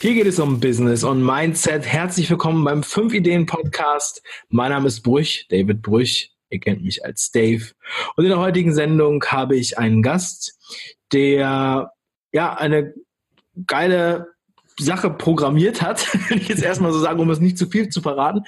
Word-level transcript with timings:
Hier 0.00 0.14
geht 0.14 0.26
es 0.26 0.38
um 0.38 0.60
Business 0.60 1.04
und 1.04 1.24
Mindset. 1.24 1.86
Herzlich 1.86 2.28
willkommen 2.28 2.64
beim 2.64 2.82
5 2.82 3.14
Ideen 3.14 3.46
Podcast. 3.46 4.22
Mein 4.48 4.70
Name 4.70 4.88
ist 4.88 5.02
Brüch, 5.02 5.46
David 5.48 5.82
Brüch. 5.82 6.32
Ihr 6.50 6.60
kennt 6.60 6.82
mich 6.82 7.04
als 7.04 7.30
Dave. 7.30 7.72
Und 8.16 8.24
in 8.24 8.30
der 8.30 8.40
heutigen 8.40 8.74
Sendung 8.74 9.24
habe 9.24 9.56
ich 9.56 9.78
einen 9.78 10.02
Gast, 10.02 10.58
der 11.12 11.92
ja 12.32 12.54
eine 12.54 12.92
geile 13.66 14.34
Sache 14.78 15.10
programmiert 15.10 15.80
hat, 15.80 16.06
wenn 16.28 16.38
ich 16.38 16.48
jetzt 16.48 16.62
erstmal 16.62 16.92
so 16.92 16.98
sagen, 16.98 17.20
um 17.20 17.30
es 17.30 17.40
nicht 17.40 17.56
zu 17.56 17.66
viel 17.66 17.88
zu 17.88 18.02
verraten. 18.02 18.40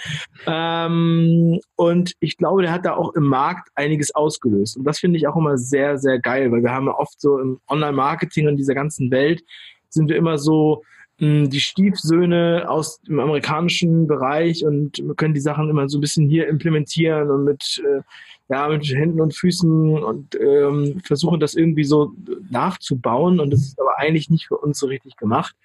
Ähm, 0.46 1.60
und 1.76 2.14
ich 2.20 2.36
glaube, 2.36 2.62
der 2.62 2.72
hat 2.72 2.84
da 2.84 2.94
auch 2.94 3.14
im 3.14 3.24
Markt 3.24 3.70
einiges 3.74 4.14
ausgelöst. 4.14 4.76
Und 4.76 4.84
das 4.84 4.98
finde 4.98 5.16
ich 5.18 5.28
auch 5.28 5.36
immer 5.36 5.56
sehr, 5.56 5.96
sehr 5.98 6.18
geil, 6.18 6.50
weil 6.50 6.62
wir 6.62 6.72
haben 6.72 6.86
ja 6.86 6.94
oft 6.94 7.20
so 7.20 7.38
im 7.38 7.60
Online-Marketing 7.68 8.48
und 8.48 8.56
dieser 8.56 8.74
ganzen 8.74 9.10
Welt 9.10 9.42
sind 9.88 10.08
wir 10.08 10.16
immer 10.16 10.36
so 10.38 10.82
die 11.18 11.60
Stiefsöhne 11.60 12.66
aus 12.68 13.00
dem 13.02 13.20
amerikanischen 13.20 14.06
Bereich 14.06 14.64
und 14.64 15.02
können 15.16 15.34
die 15.34 15.40
Sachen 15.40 15.70
immer 15.70 15.88
so 15.88 15.98
ein 15.98 16.02
bisschen 16.02 16.28
hier 16.28 16.48
implementieren 16.48 17.30
und 17.30 17.44
mit 17.44 17.82
äh, 17.84 18.02
ja, 18.48 18.68
mit 18.68 18.86
Händen 18.86 19.20
und 19.20 19.34
Füßen 19.34 19.98
und 20.04 20.38
ähm, 20.40 21.00
versuchen 21.04 21.40
das 21.40 21.54
irgendwie 21.54 21.84
so 21.84 22.12
nachzubauen 22.48 23.40
und 23.40 23.50
das 23.50 23.60
ist 23.60 23.80
aber 23.80 23.98
eigentlich 23.98 24.30
nicht 24.30 24.46
für 24.46 24.56
uns 24.56 24.78
so 24.78 24.86
richtig 24.86 25.16
gemacht. 25.16 25.56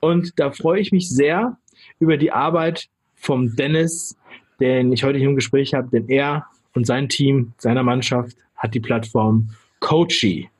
Und 0.00 0.38
da 0.38 0.50
freue 0.52 0.80
ich 0.80 0.92
mich 0.92 1.08
sehr 1.08 1.56
über 1.98 2.16
die 2.16 2.30
Arbeit 2.30 2.88
vom 3.14 3.56
Dennis, 3.56 4.16
den 4.60 4.92
ich 4.92 5.04
heute 5.04 5.18
hier 5.18 5.28
im 5.28 5.36
Gespräch 5.36 5.74
habe, 5.74 5.88
denn 5.90 6.08
er 6.08 6.46
und 6.74 6.86
sein 6.86 7.08
Team, 7.08 7.54
seiner 7.56 7.82
Mannschaft 7.82 8.36
hat 8.56 8.74
die 8.74 8.80
Plattform 8.80 9.50
Coachy 9.80 10.50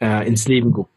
äh, 0.00 0.26
ins 0.26 0.46
Leben 0.46 0.72
gerufen. 0.72 0.90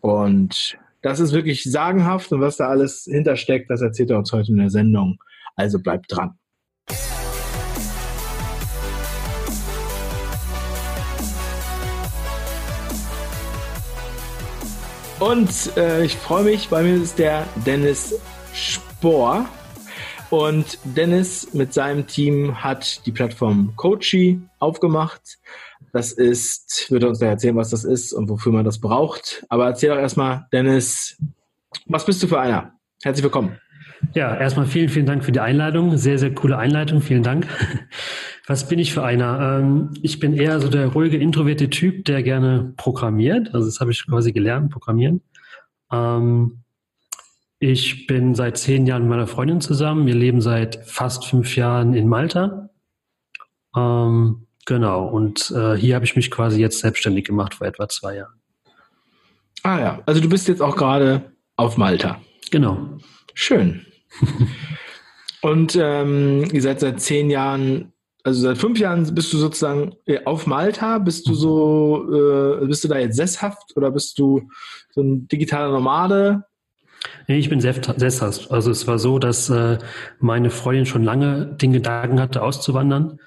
Und 0.00 0.76
das 1.02 1.20
ist 1.20 1.32
wirklich 1.32 1.62
sagenhaft 1.64 2.32
und 2.32 2.40
was 2.40 2.56
da 2.56 2.68
alles 2.68 3.04
hintersteckt, 3.10 3.70
das 3.70 3.82
erzählt 3.82 4.10
er 4.10 4.18
uns 4.18 4.32
heute 4.32 4.52
in 4.52 4.58
der 4.58 4.70
Sendung. 4.70 5.18
Also 5.54 5.78
bleibt 5.78 6.06
dran. 6.08 6.38
Und 15.18 15.76
äh, 15.78 16.04
ich 16.04 16.14
freue 16.16 16.44
mich, 16.44 16.68
bei 16.68 16.82
mir 16.82 17.02
ist 17.02 17.18
der 17.18 17.46
Dennis 17.64 18.20
Spohr. 18.52 19.48
Und 20.28 20.78
Dennis 20.84 21.54
mit 21.54 21.72
seinem 21.72 22.06
Team 22.06 22.62
hat 22.62 23.06
die 23.06 23.12
Plattform 23.12 23.72
Coachy 23.76 24.40
aufgemacht. 24.58 25.38
Das 25.92 26.12
ist, 26.12 26.90
wird 26.90 27.04
uns 27.04 27.18
da 27.18 27.26
erzählen, 27.26 27.56
was 27.56 27.70
das 27.70 27.84
ist 27.84 28.12
und 28.12 28.28
wofür 28.28 28.52
man 28.52 28.64
das 28.64 28.80
braucht. 28.80 29.44
Aber 29.48 29.66
erzähl 29.66 29.90
doch 29.90 29.98
erstmal, 29.98 30.46
Dennis, 30.52 31.20
was 31.86 32.04
bist 32.04 32.22
du 32.22 32.26
für 32.26 32.40
einer? 32.40 32.72
Herzlich 33.02 33.24
willkommen. 33.24 33.58
Ja, 34.14 34.36
erstmal 34.36 34.66
vielen, 34.66 34.88
vielen 34.88 35.06
Dank 35.06 35.24
für 35.24 35.32
die 35.32 35.40
Einladung. 35.40 35.96
Sehr, 35.96 36.18
sehr 36.18 36.34
coole 36.34 36.58
Einleitung. 36.58 37.00
Vielen 37.00 37.22
Dank. 37.22 37.46
Was 38.46 38.68
bin 38.68 38.78
ich 38.78 38.92
für 38.92 39.02
einer? 39.02 39.58
Ähm, 39.58 39.90
ich 40.02 40.20
bin 40.20 40.34
eher 40.34 40.60
so 40.60 40.68
der 40.68 40.86
ruhige, 40.88 41.16
introvertierte 41.16 41.68
Typ, 41.68 42.04
der 42.04 42.22
gerne 42.22 42.74
programmiert. 42.76 43.52
Also 43.52 43.66
das 43.66 43.80
habe 43.80 43.90
ich 43.90 44.06
quasi 44.06 44.32
gelernt, 44.32 44.70
programmieren. 44.70 45.22
Ähm, 45.90 46.62
ich 47.58 48.06
bin 48.06 48.34
seit 48.34 48.56
zehn 48.58 48.86
Jahren 48.86 49.02
mit 49.02 49.10
meiner 49.10 49.26
Freundin 49.26 49.60
zusammen. 49.60 50.06
Wir 50.06 50.14
leben 50.14 50.40
seit 50.40 50.84
fast 50.86 51.26
fünf 51.26 51.56
Jahren 51.56 51.94
in 51.94 52.06
Malta. 52.06 52.70
Ähm, 53.74 54.45
genau. 54.66 55.06
Und 55.06 55.50
äh, 55.56 55.74
hier 55.74 55.94
habe 55.94 56.04
ich 56.04 56.16
mich 56.16 56.30
quasi 56.30 56.60
jetzt 56.60 56.80
selbstständig 56.80 57.24
gemacht 57.24 57.54
vor 57.54 57.66
etwa 57.66 57.88
zwei 57.88 58.16
Jahren. 58.16 58.34
Ah 59.62 59.80
ja, 59.80 60.02
also 60.06 60.20
du 60.20 60.28
bist 60.28 60.46
jetzt 60.46 60.62
auch 60.62 60.76
gerade 60.76 61.32
auf 61.56 61.76
Malta. 61.76 62.20
Genau. 62.50 62.98
Schön. 63.34 63.86
Und 65.42 65.76
ähm, 65.80 66.44
ihr 66.52 66.62
seid 66.62 66.80
seit 66.80 67.00
zehn 67.00 67.30
Jahren, 67.30 67.92
also 68.24 68.40
seit 68.40 68.58
fünf 68.58 68.78
Jahren 68.78 69.14
bist 69.14 69.32
du 69.32 69.38
sozusagen 69.38 69.94
äh, 70.06 70.24
auf 70.24 70.46
Malta. 70.46 70.98
Bist 70.98 71.28
du 71.28 71.34
so, 71.34 72.60
äh, 72.62 72.66
bist 72.66 72.84
du 72.84 72.88
da 72.88 72.98
jetzt 72.98 73.16
sesshaft 73.16 73.76
oder 73.76 73.90
bist 73.90 74.18
du 74.18 74.48
so 74.90 75.02
ein 75.02 75.28
digitaler 75.28 75.72
Nomade? 75.72 76.44
Nee, 77.28 77.38
ich 77.38 77.48
bin 77.48 77.60
sesshaft. 77.60 78.50
Also 78.50 78.70
es 78.70 78.86
war 78.86 78.98
so, 78.98 79.18
dass 79.18 79.50
äh, 79.50 79.78
meine 80.18 80.50
Freundin 80.50 80.86
schon 80.86 81.04
lange 81.04 81.46
den 81.46 81.72
Gedanken 81.72 82.20
hatte, 82.20 82.42
auszuwandern. 82.42 83.18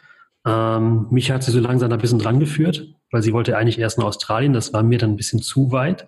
Ähm, 0.46 1.08
mich 1.10 1.32
hat 1.32 1.44
sie 1.44 1.52
so 1.52 1.60
langsam 1.60 1.92
ein 1.92 2.00
bisschen 2.00 2.20
dran 2.20 2.40
geführt, 2.40 2.88
weil 3.12 3.22
sie 3.22 3.34
wollte 3.34 3.58
eigentlich 3.58 3.80
erst 3.80 3.98
nach 3.98 4.06
Australien. 4.06 4.54
Das 4.54 4.74
war 4.74 4.84
mir 4.84 4.98
dann 4.98 5.12
ein 5.12 5.18
bisschen 5.18 5.42
zu 5.42 5.72
weit. 5.72 6.08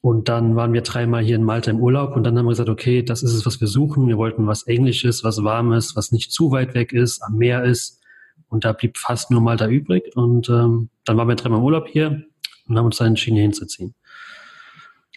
Und 0.00 0.28
dann 0.28 0.54
waren 0.54 0.72
wir 0.72 0.82
dreimal 0.82 1.24
hier 1.24 1.36
in 1.36 1.42
Malta 1.42 1.70
im 1.70 1.80
Urlaub 1.80 2.14
und 2.14 2.22
dann 2.22 2.38
haben 2.38 2.44
wir 2.44 2.50
gesagt, 2.50 2.68
okay, 2.68 3.02
das 3.02 3.22
ist 3.24 3.32
es, 3.32 3.44
was 3.44 3.60
wir 3.60 3.66
suchen. 3.66 4.06
Wir 4.06 4.18
wollten 4.18 4.46
was 4.46 4.62
Englisches, 4.62 5.24
was 5.24 5.42
Warmes, 5.42 5.96
was 5.96 6.12
nicht 6.12 6.30
zu 6.30 6.52
weit 6.52 6.74
weg 6.74 6.92
ist, 6.92 7.22
am 7.22 7.36
Meer 7.36 7.64
ist. 7.64 8.00
Und 8.48 8.64
da 8.64 8.72
blieb 8.72 8.98
fast 8.98 9.30
nur 9.30 9.40
Malta 9.40 9.66
übrig. 9.66 10.14
Und 10.14 10.48
ähm, 10.48 10.90
dann 11.04 11.16
waren 11.16 11.26
wir 11.26 11.34
dreimal 11.34 11.58
im 11.58 11.64
Urlaub 11.64 11.88
hier 11.88 12.22
und 12.68 12.78
haben 12.78 12.86
uns 12.86 12.98
dann 12.98 13.08
entschieden, 13.08 13.34
hier 13.34 13.42
hinzuziehen. 13.42 13.94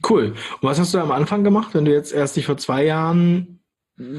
Cool. 0.07 0.33
Und 0.61 0.69
was 0.69 0.79
hast 0.79 0.93
du 0.93 0.97
am 0.97 1.11
Anfang 1.11 1.43
gemacht, 1.43 1.73
wenn 1.73 1.85
du 1.85 1.91
jetzt 1.91 2.13
erst 2.13 2.35
dich 2.35 2.45
vor 2.45 2.57
zwei 2.57 2.85
Jahren 2.85 3.58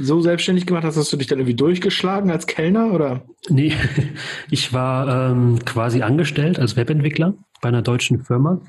so 0.00 0.20
selbstständig 0.20 0.66
gemacht 0.66 0.84
hast? 0.84 0.96
Hast 0.96 1.12
du 1.12 1.16
dich 1.16 1.26
dann 1.26 1.38
irgendwie 1.38 1.56
durchgeschlagen 1.56 2.30
als 2.30 2.46
Kellner 2.46 2.92
oder? 2.92 3.22
Nee, 3.48 3.74
ich 4.50 4.72
war 4.72 5.30
ähm, 5.30 5.58
quasi 5.64 6.02
angestellt 6.02 6.58
als 6.58 6.76
Webentwickler 6.76 7.34
bei 7.60 7.68
einer 7.68 7.82
deutschen 7.82 8.24
Firma 8.24 8.60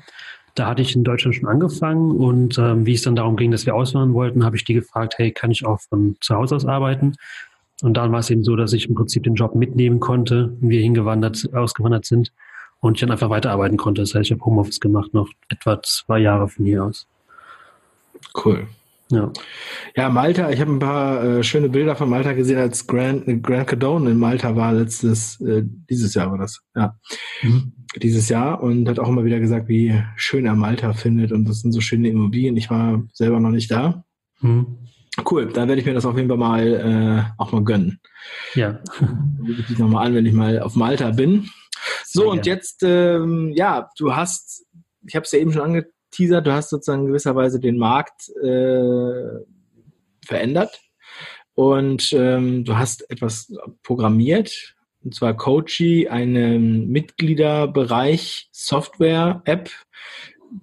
da 0.54 0.66
hatte 0.66 0.82
ich 0.82 0.94
in 0.94 1.04
Deutschland 1.04 1.34
schon 1.34 1.48
angefangen 1.48 2.10
und 2.12 2.58
ähm, 2.58 2.84
wie 2.84 2.94
es 2.94 3.02
dann 3.02 3.16
darum 3.16 3.36
ging, 3.36 3.50
dass 3.50 3.66
wir 3.66 3.74
auswandern 3.74 4.14
wollten, 4.14 4.44
habe 4.44 4.56
ich 4.56 4.64
die 4.64 4.74
gefragt, 4.74 5.14
hey, 5.16 5.32
kann 5.32 5.50
ich 5.50 5.64
auch 5.64 5.80
von 5.80 6.16
zu 6.20 6.34
Hause 6.34 6.56
aus 6.56 6.66
arbeiten? 6.66 7.14
Und 7.82 7.96
dann 7.96 8.12
war 8.12 8.20
es 8.20 8.30
eben 8.30 8.44
so, 8.44 8.54
dass 8.54 8.72
ich 8.72 8.88
im 8.88 8.94
Prinzip 8.94 9.24
den 9.24 9.34
Job 9.34 9.54
mitnehmen 9.54 9.98
konnte, 9.98 10.56
wir 10.60 10.80
hingewandert, 10.80 11.52
ausgewandert 11.54 12.04
sind 12.04 12.32
und 12.80 12.96
ich 12.96 13.00
dann 13.00 13.10
einfach 13.10 13.30
weiterarbeiten 13.30 13.76
konnte. 13.76 14.02
Das 14.02 14.14
heißt, 14.14 14.26
ich 14.26 14.32
habe 14.32 14.44
Homeoffice 14.44 14.80
gemacht, 14.80 15.14
noch 15.14 15.28
etwa 15.48 15.82
zwei 15.82 16.18
Jahre 16.18 16.48
von 16.48 16.64
hier 16.64 16.84
aus. 16.84 17.06
Cool. 18.44 18.66
Ja. 19.12 19.30
ja, 19.94 20.08
Malta, 20.08 20.50
ich 20.50 20.60
habe 20.60 20.72
ein 20.72 20.78
paar 20.78 21.22
äh, 21.22 21.44
schöne 21.44 21.68
Bilder 21.68 21.96
von 21.96 22.08
Malta 22.08 22.32
gesehen, 22.32 22.58
als 22.58 22.86
Grand, 22.86 23.26
Grand 23.42 23.66
Cadone 23.66 24.10
in 24.10 24.18
Malta 24.18 24.56
war 24.56 24.72
letztes, 24.72 25.38
äh, 25.42 25.62
dieses 25.64 26.14
Jahr 26.14 26.30
war 26.30 26.38
das, 26.38 26.62
ja. 26.74 26.96
Mhm. 27.42 27.74
Dieses 28.00 28.30
Jahr 28.30 28.62
und 28.62 28.88
hat 28.88 28.98
auch 28.98 29.10
immer 29.10 29.24
wieder 29.24 29.38
gesagt, 29.38 29.68
wie 29.68 30.02
schön 30.16 30.46
er 30.46 30.54
Malta 30.54 30.94
findet 30.94 31.30
und 31.30 31.46
das 31.46 31.60
sind 31.60 31.72
so 31.72 31.82
schöne 31.82 32.08
Immobilien. 32.08 32.56
Ich 32.56 32.70
war 32.70 33.02
selber 33.12 33.38
noch 33.38 33.50
nicht 33.50 33.70
da. 33.70 34.02
Mhm. 34.40 34.78
Cool, 35.30 35.52
dann 35.52 35.68
werde 35.68 35.82
ich 35.82 35.86
mir 35.86 35.92
das 35.92 36.06
auf 36.06 36.16
jeden 36.16 36.30
Fall 36.30 36.38
mal 36.38 36.66
äh, 36.66 37.32
auch 37.36 37.52
mal 37.52 37.62
gönnen. 37.62 38.00
Ja. 38.54 38.80
Ich 39.68 39.78
nochmal 39.78 40.06
an, 40.06 40.14
wenn 40.14 40.24
ich 40.24 40.32
mal 40.32 40.60
auf 40.60 40.74
Malta 40.74 41.10
bin. 41.10 41.50
So, 42.06 42.30
und 42.30 42.46
jetzt, 42.46 42.82
ähm, 42.82 43.52
ja, 43.54 43.90
du 43.98 44.16
hast, 44.16 44.64
ich 45.06 45.14
habe 45.14 45.24
es 45.24 45.32
ja 45.32 45.38
eben 45.38 45.52
schon 45.52 45.60
ange 45.60 45.86
Teaser, 46.12 46.40
du 46.40 46.52
hast 46.52 46.70
sozusagen 46.70 47.06
gewisserweise 47.06 47.58
den 47.58 47.78
Markt 47.78 48.28
äh, 48.42 49.40
verändert 50.24 50.80
und 51.54 52.12
ähm, 52.12 52.64
du 52.64 52.76
hast 52.76 53.10
etwas 53.10 53.52
programmiert, 53.82 54.76
und 55.04 55.14
zwar 55.14 55.36
Coachy, 55.36 56.08
einen 56.08 56.88
Mitgliederbereich 56.88 58.48
Software-App, 58.52 59.70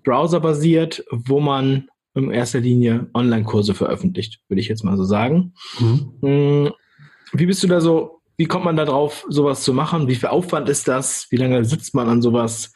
browserbasiert, 0.03 1.03
wo 1.11 1.39
man 1.39 1.89
in 2.13 2.31
erster 2.31 2.59
Linie 2.59 3.09
Online-Kurse 3.13 3.73
veröffentlicht, 3.73 4.39
würde 4.47 4.61
ich 4.61 4.67
jetzt 4.67 4.83
mal 4.83 4.97
so 4.97 5.03
sagen. 5.03 5.53
Mhm. 5.79 6.13
Hm, 6.21 6.73
wie 7.33 7.45
bist 7.45 7.63
du 7.63 7.67
da 7.67 7.81
so 7.81 8.18
wie 8.39 8.45
kommt 8.45 8.63
man 8.63 8.77
da 8.77 8.85
drauf, 8.85 9.25
sowas 9.27 9.63
zu 9.63 9.73
machen? 9.73 10.07
Wie 10.07 10.15
viel 10.15 10.29
Aufwand 10.29 10.69
ist 10.69 10.87
das? 10.87 11.27
Wie 11.29 11.35
lange 11.35 11.65
sitzt 11.65 11.93
man 11.93 12.07
an 12.07 12.21
sowas? 12.21 12.71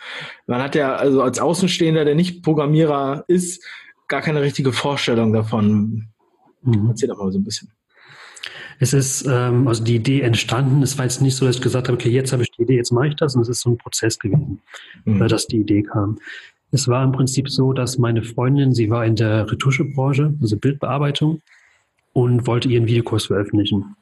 Man 0.45 0.61
hat 0.61 0.75
ja 0.75 0.93
also 0.93 1.21
als 1.21 1.39
Außenstehender, 1.39 2.03
der 2.03 2.15
nicht 2.15 2.43
Programmierer 2.43 3.23
ist, 3.29 3.63
gar 4.09 4.19
keine 4.19 4.41
richtige 4.41 4.73
Vorstellung 4.73 5.31
davon. 5.31 6.09
Mhm. 6.63 6.87
Erzähl 6.89 7.07
doch 7.07 7.17
mal 7.17 7.31
so 7.31 7.39
ein 7.39 7.45
bisschen. 7.45 7.71
Es 8.79 8.91
ist 8.91 9.25
ähm, 9.25 9.69
also 9.69 9.85
die 9.85 9.95
Idee 9.95 10.19
entstanden. 10.19 10.83
Es 10.83 10.97
war 10.97 11.05
jetzt 11.05 11.21
nicht 11.21 11.37
so, 11.37 11.45
dass 11.45 11.55
ich 11.55 11.61
gesagt 11.61 11.87
habe, 11.87 11.97
okay, 11.97 12.09
jetzt 12.09 12.33
habe 12.33 12.43
ich 12.43 12.51
die 12.51 12.63
Idee, 12.63 12.75
jetzt 12.75 12.91
mache 12.91 13.07
ich 13.07 13.15
das. 13.15 13.33
Und 13.33 13.43
es 13.43 13.47
ist 13.47 13.61
so 13.61 13.69
ein 13.69 13.77
Prozess 13.77 14.19
gewesen, 14.19 14.59
mhm. 15.05 15.25
Dass 15.29 15.47
die 15.47 15.61
Idee 15.61 15.83
kam. 15.83 16.19
Es 16.71 16.89
war 16.89 17.05
im 17.05 17.13
Prinzip 17.13 17.49
so, 17.49 17.71
dass 17.71 17.97
meine 17.97 18.23
Freundin, 18.23 18.73
sie 18.73 18.89
war 18.89 19.05
in 19.05 19.15
der 19.15 19.49
Retuschebranche, 19.49 20.33
also 20.41 20.57
Bildbearbeitung, 20.57 21.41
und 22.11 22.47
wollte 22.47 22.67
ihren 22.67 22.85
Videokurs 22.85 23.27
veröffentlichen. 23.27 23.95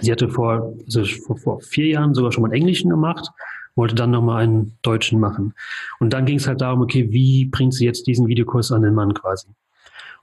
Sie 0.00 0.12
hatte 0.12 0.28
vor, 0.28 0.74
also 0.84 1.04
vor, 1.36 1.60
vier 1.60 1.86
Jahren 1.86 2.14
sogar 2.14 2.32
schon 2.32 2.42
mal 2.42 2.48
einen 2.48 2.60
Englischen 2.60 2.90
gemacht, 2.90 3.28
wollte 3.74 3.94
dann 3.94 4.10
nochmal 4.10 4.44
einen 4.44 4.76
Deutschen 4.82 5.20
machen. 5.20 5.54
Und 5.98 6.12
dann 6.12 6.26
ging 6.26 6.36
es 6.36 6.46
halt 6.46 6.60
darum, 6.60 6.82
okay, 6.82 7.10
wie 7.10 7.46
bringt 7.46 7.74
sie 7.74 7.84
jetzt 7.84 8.06
diesen 8.06 8.26
Videokurs 8.26 8.72
an 8.72 8.82
den 8.82 8.94
Mann 8.94 9.14
quasi? 9.14 9.48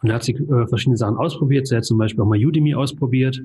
Und 0.01 0.09
da 0.09 0.15
hat 0.15 0.23
sie 0.23 0.33
äh, 0.33 0.67
verschiedene 0.67 0.97
Sachen 0.97 1.17
ausprobiert. 1.17 1.67
Sie 1.67 1.75
hat 1.75 1.85
zum 1.85 1.97
Beispiel 1.97 2.21
auch 2.21 2.27
mal 2.27 2.38
Udemy 2.38 2.75
ausprobiert. 2.75 3.41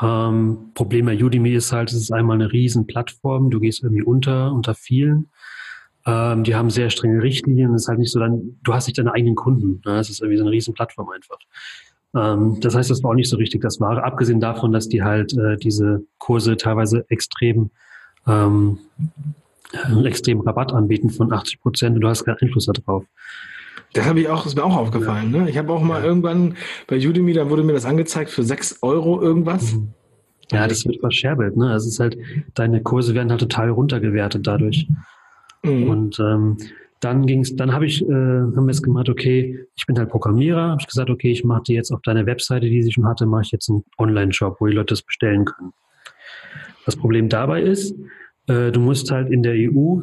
Ähm, 0.00 0.70
Problem 0.74 1.06
bei 1.06 1.22
Udemy 1.22 1.52
ist 1.52 1.72
halt, 1.72 1.90
es 1.90 1.96
ist 1.96 2.12
einmal 2.12 2.36
eine 2.36 2.52
riesen 2.52 2.86
Plattform. 2.86 3.50
Du 3.50 3.60
gehst 3.60 3.82
irgendwie 3.82 4.02
unter, 4.02 4.52
unter 4.52 4.74
vielen. 4.74 5.28
Ähm, 6.06 6.44
die 6.44 6.54
haben 6.54 6.70
sehr 6.70 6.90
strenge 6.90 7.22
Richtlinien. 7.22 7.74
Es 7.74 7.82
ist 7.82 7.88
halt 7.88 7.98
nicht 7.98 8.12
so, 8.12 8.18
dann, 8.18 8.58
du 8.62 8.74
hast 8.74 8.86
nicht 8.86 8.98
deine 8.98 9.12
eigenen 9.12 9.34
Kunden. 9.34 9.82
Ne? 9.84 9.98
Es 9.98 10.08
ist 10.08 10.20
irgendwie 10.20 10.38
so 10.38 10.44
eine 10.44 10.52
riesen 10.52 10.72
Plattform 10.74 11.10
einfach. 11.10 11.38
Ähm, 12.14 12.58
das 12.60 12.74
heißt, 12.74 12.90
das 12.90 13.02
war 13.02 13.10
auch 13.10 13.14
nicht 13.14 13.30
so 13.30 13.36
richtig 13.36 13.62
das 13.62 13.80
Wahre, 13.80 14.04
abgesehen 14.04 14.40
davon, 14.40 14.72
dass 14.72 14.88
die 14.88 15.02
halt 15.02 15.36
äh, 15.36 15.56
diese 15.56 16.04
Kurse 16.18 16.56
teilweise 16.56 17.04
extrem 17.08 17.70
ähm, 18.26 18.78
einen 19.84 20.04
extremen 20.04 20.42
Rabatt 20.42 20.72
anbieten 20.72 21.10
von 21.10 21.32
80 21.32 21.60
Prozent 21.60 21.94
und 21.96 22.02
du 22.02 22.08
hast 22.08 22.24
keinen 22.24 22.38
Einfluss 22.40 22.66
darauf. 22.66 23.04
Das 23.94 24.06
habe 24.06 24.20
ich 24.20 24.28
auch, 24.28 24.46
ist 24.46 24.56
mir 24.56 24.64
auch 24.64 24.76
aufgefallen. 24.76 25.32
Ja. 25.34 25.42
Ne? 25.42 25.50
Ich 25.50 25.58
habe 25.58 25.72
auch 25.72 25.82
mal 25.82 26.00
ja. 26.00 26.06
irgendwann 26.06 26.56
bei 26.86 26.96
Udemy, 26.96 27.32
da 27.32 27.48
wurde 27.50 27.62
mir 27.62 27.72
das 27.72 27.84
angezeigt 27.84 28.30
für 28.30 28.42
6 28.42 28.78
Euro 28.82 29.20
irgendwas. 29.20 29.74
Mhm. 29.74 29.88
Ja, 30.50 30.66
das 30.66 30.84
wird 30.84 31.00
verscherbelt. 31.00 31.56
Ne? 31.56 31.70
Also 31.70 31.86
es 31.86 31.94
ist 31.94 32.00
halt, 32.00 32.18
deine 32.54 32.82
Kurse 32.82 33.14
werden 33.14 33.30
halt 33.30 33.40
total 33.40 33.70
runtergewertet 33.70 34.46
dadurch. 34.46 34.86
Mhm. 35.62 35.88
Und 35.88 36.20
ähm, 36.20 36.56
dann 37.02 37.26
ging's, 37.26 37.56
dann 37.56 37.72
habe 37.72 37.84
ich, 37.86 38.00
äh, 38.02 38.12
haben 38.12 38.64
wir 38.64 38.70
es 38.70 38.82
gemacht, 38.82 39.08
okay, 39.08 39.66
ich 39.74 39.86
bin 39.86 39.98
halt 39.98 40.08
Programmierer, 40.08 40.70
habe 40.70 40.80
ich 40.80 40.86
gesagt, 40.86 41.10
okay, 41.10 41.32
ich 41.32 41.44
mache 41.44 41.64
dir 41.64 41.74
jetzt 41.74 41.90
auf 41.90 42.00
deine 42.02 42.26
Webseite, 42.26 42.70
die 42.70 42.82
sie 42.82 42.92
schon 42.92 43.06
hatte, 43.06 43.26
mache 43.26 43.42
ich 43.42 43.50
jetzt 43.50 43.68
einen 43.68 43.84
Online-Shop, 43.98 44.60
wo 44.60 44.66
die 44.66 44.74
Leute 44.74 44.94
das 44.94 45.02
bestellen 45.02 45.44
können. 45.44 45.72
Das 46.86 46.94
Problem 46.94 47.28
dabei 47.28 47.62
ist, 47.62 47.96
äh, 48.46 48.70
du 48.70 48.80
musst 48.80 49.10
halt 49.10 49.30
in 49.30 49.42
der 49.42 49.54
EU 49.54 50.00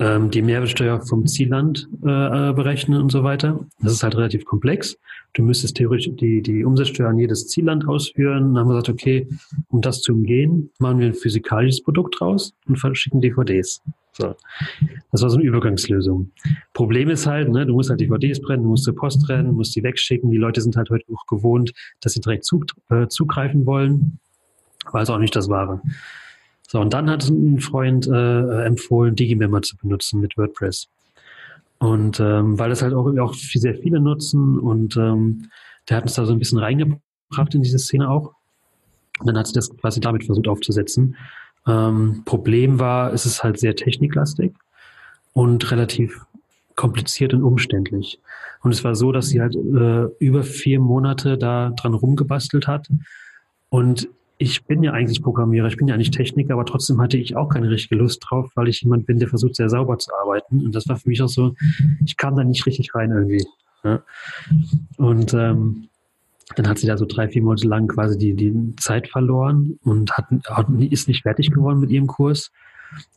ähm, 0.00 0.30
die 0.30 0.42
Mehrwertsteuer 0.42 1.00
vom 1.02 1.26
Zielland 1.26 1.88
äh, 2.04 2.50
äh, 2.50 2.52
berechnen 2.52 3.00
und 3.00 3.12
so 3.12 3.22
weiter. 3.22 3.64
Das 3.80 3.92
ist 3.92 4.02
halt 4.02 4.16
relativ 4.16 4.44
komplex. 4.44 4.96
Du 5.34 5.42
müsstest 5.42 5.76
theoretisch 5.76 6.10
die, 6.16 6.42
die 6.42 6.64
Umsatzsteuer 6.64 7.10
an 7.10 7.18
jedes 7.18 7.46
Zielland 7.46 7.86
ausführen. 7.86 8.54
Dann 8.54 8.58
haben 8.58 8.68
wir 8.68 8.80
gesagt, 8.80 8.88
okay, 8.88 9.28
um 9.68 9.82
das 9.82 10.00
zu 10.00 10.14
umgehen, 10.14 10.70
machen 10.80 10.98
wir 10.98 11.06
ein 11.06 11.14
physikalisches 11.14 11.82
Produkt 11.82 12.20
raus 12.20 12.54
und 12.66 12.76
verschicken 12.76 13.20
DVDs. 13.20 13.82
So. 14.18 14.34
Das 15.12 15.22
war 15.22 15.30
so 15.30 15.36
eine 15.36 15.46
Übergangslösung. 15.46 16.32
Problem 16.74 17.08
ist 17.08 17.26
halt, 17.26 17.48
ne, 17.50 17.64
du 17.64 17.74
musst 17.74 17.88
halt 17.88 18.00
DVDs 18.00 18.40
brennen, 18.40 18.64
du 18.64 18.70
musst 18.70 18.82
zur 18.82 18.96
Post 18.96 19.28
rennen, 19.28 19.54
musst 19.54 19.76
die 19.76 19.82
wegschicken. 19.84 20.30
Die 20.30 20.36
Leute 20.36 20.60
sind 20.60 20.76
halt 20.76 20.90
heute 20.90 21.04
auch 21.14 21.24
gewohnt, 21.26 21.72
dass 22.00 22.14
sie 22.14 22.20
direkt 22.20 22.44
zu, 22.44 22.64
äh, 22.90 23.06
zugreifen 23.06 23.64
wollen. 23.64 24.18
War 24.86 25.00
also 25.00 25.14
auch 25.14 25.18
nicht 25.18 25.36
das 25.36 25.48
Wahre. 25.48 25.80
So, 26.66 26.80
und 26.80 26.92
dann 26.92 27.08
hat 27.08 27.28
ein 27.28 27.60
Freund 27.60 28.08
äh, 28.08 28.64
empfohlen, 28.64 29.14
Digimember 29.14 29.62
zu 29.62 29.76
benutzen 29.76 30.20
mit 30.20 30.36
WordPress. 30.36 30.88
Und 31.78 32.18
ähm, 32.18 32.58
weil 32.58 32.70
das 32.70 32.82
halt 32.82 32.94
auch, 32.94 33.16
auch 33.18 33.34
sehr 33.34 33.76
viele 33.76 34.00
nutzen 34.00 34.58
und 34.58 34.96
ähm, 34.96 35.48
der 35.88 35.98
hat 35.98 36.04
uns 36.04 36.14
da 36.14 36.26
so 36.26 36.32
ein 36.32 36.40
bisschen 36.40 36.58
reingebracht 36.58 37.54
in 37.54 37.62
diese 37.62 37.78
Szene 37.78 38.10
auch. 38.10 38.34
Und 39.20 39.28
dann 39.28 39.38
hat 39.38 39.46
sie 39.46 39.52
das 39.52 39.74
quasi 39.76 40.00
damit 40.00 40.24
versucht 40.24 40.48
aufzusetzen. 40.48 41.16
Ähm, 41.66 42.22
Problem 42.24 42.78
war, 42.78 43.12
es 43.12 43.26
ist 43.26 43.42
halt 43.42 43.58
sehr 43.58 43.76
techniklastig 43.76 44.54
und 45.32 45.70
relativ 45.70 46.24
kompliziert 46.76 47.34
und 47.34 47.42
umständlich. 47.42 48.20
Und 48.62 48.72
es 48.72 48.84
war 48.84 48.94
so, 48.94 49.12
dass 49.12 49.28
sie 49.28 49.40
halt 49.40 49.56
äh, 49.56 50.04
über 50.18 50.42
vier 50.42 50.80
Monate 50.80 51.36
da 51.36 51.70
dran 51.70 51.94
rumgebastelt 51.94 52.66
hat. 52.66 52.88
Und 53.68 54.08
ich 54.38 54.64
bin 54.64 54.82
ja 54.84 54.92
eigentlich 54.92 55.22
Programmierer, 55.22 55.66
ich 55.66 55.76
bin 55.76 55.88
ja 55.88 55.94
eigentlich 55.94 56.12
Techniker, 56.12 56.54
aber 56.54 56.64
trotzdem 56.64 57.00
hatte 57.00 57.16
ich 57.16 57.36
auch 57.36 57.48
keine 57.48 57.70
richtige 57.70 57.96
Lust 57.96 58.24
drauf, 58.24 58.50
weil 58.54 58.68
ich 58.68 58.80
jemand 58.82 59.06
bin, 59.06 59.18
der 59.18 59.28
versucht, 59.28 59.56
sehr 59.56 59.68
sauber 59.68 59.98
zu 59.98 60.12
arbeiten. 60.14 60.64
Und 60.64 60.74
das 60.74 60.88
war 60.88 60.96
für 60.96 61.08
mich 61.08 61.20
auch 61.20 61.28
so, 61.28 61.54
ich 62.04 62.16
kam 62.16 62.36
da 62.36 62.44
nicht 62.44 62.64
richtig 62.64 62.94
rein 62.94 63.10
irgendwie. 63.10 63.44
Ja. 63.82 64.02
Und 64.96 65.34
ähm, 65.34 65.88
dann 66.56 66.68
hat 66.68 66.78
sie 66.78 66.86
da 66.86 66.96
so 66.96 67.06
drei, 67.06 67.28
vier 67.28 67.42
Monate 67.42 67.66
lang 67.66 67.88
quasi 67.88 68.18
die, 68.18 68.34
die 68.34 68.74
Zeit 68.76 69.08
verloren 69.08 69.78
und 69.84 70.12
hat, 70.12 70.26
ist 70.90 71.08
nicht 71.08 71.22
fertig 71.22 71.50
geworden 71.50 71.80
mit 71.80 71.90
ihrem 71.90 72.06
Kurs. 72.06 72.50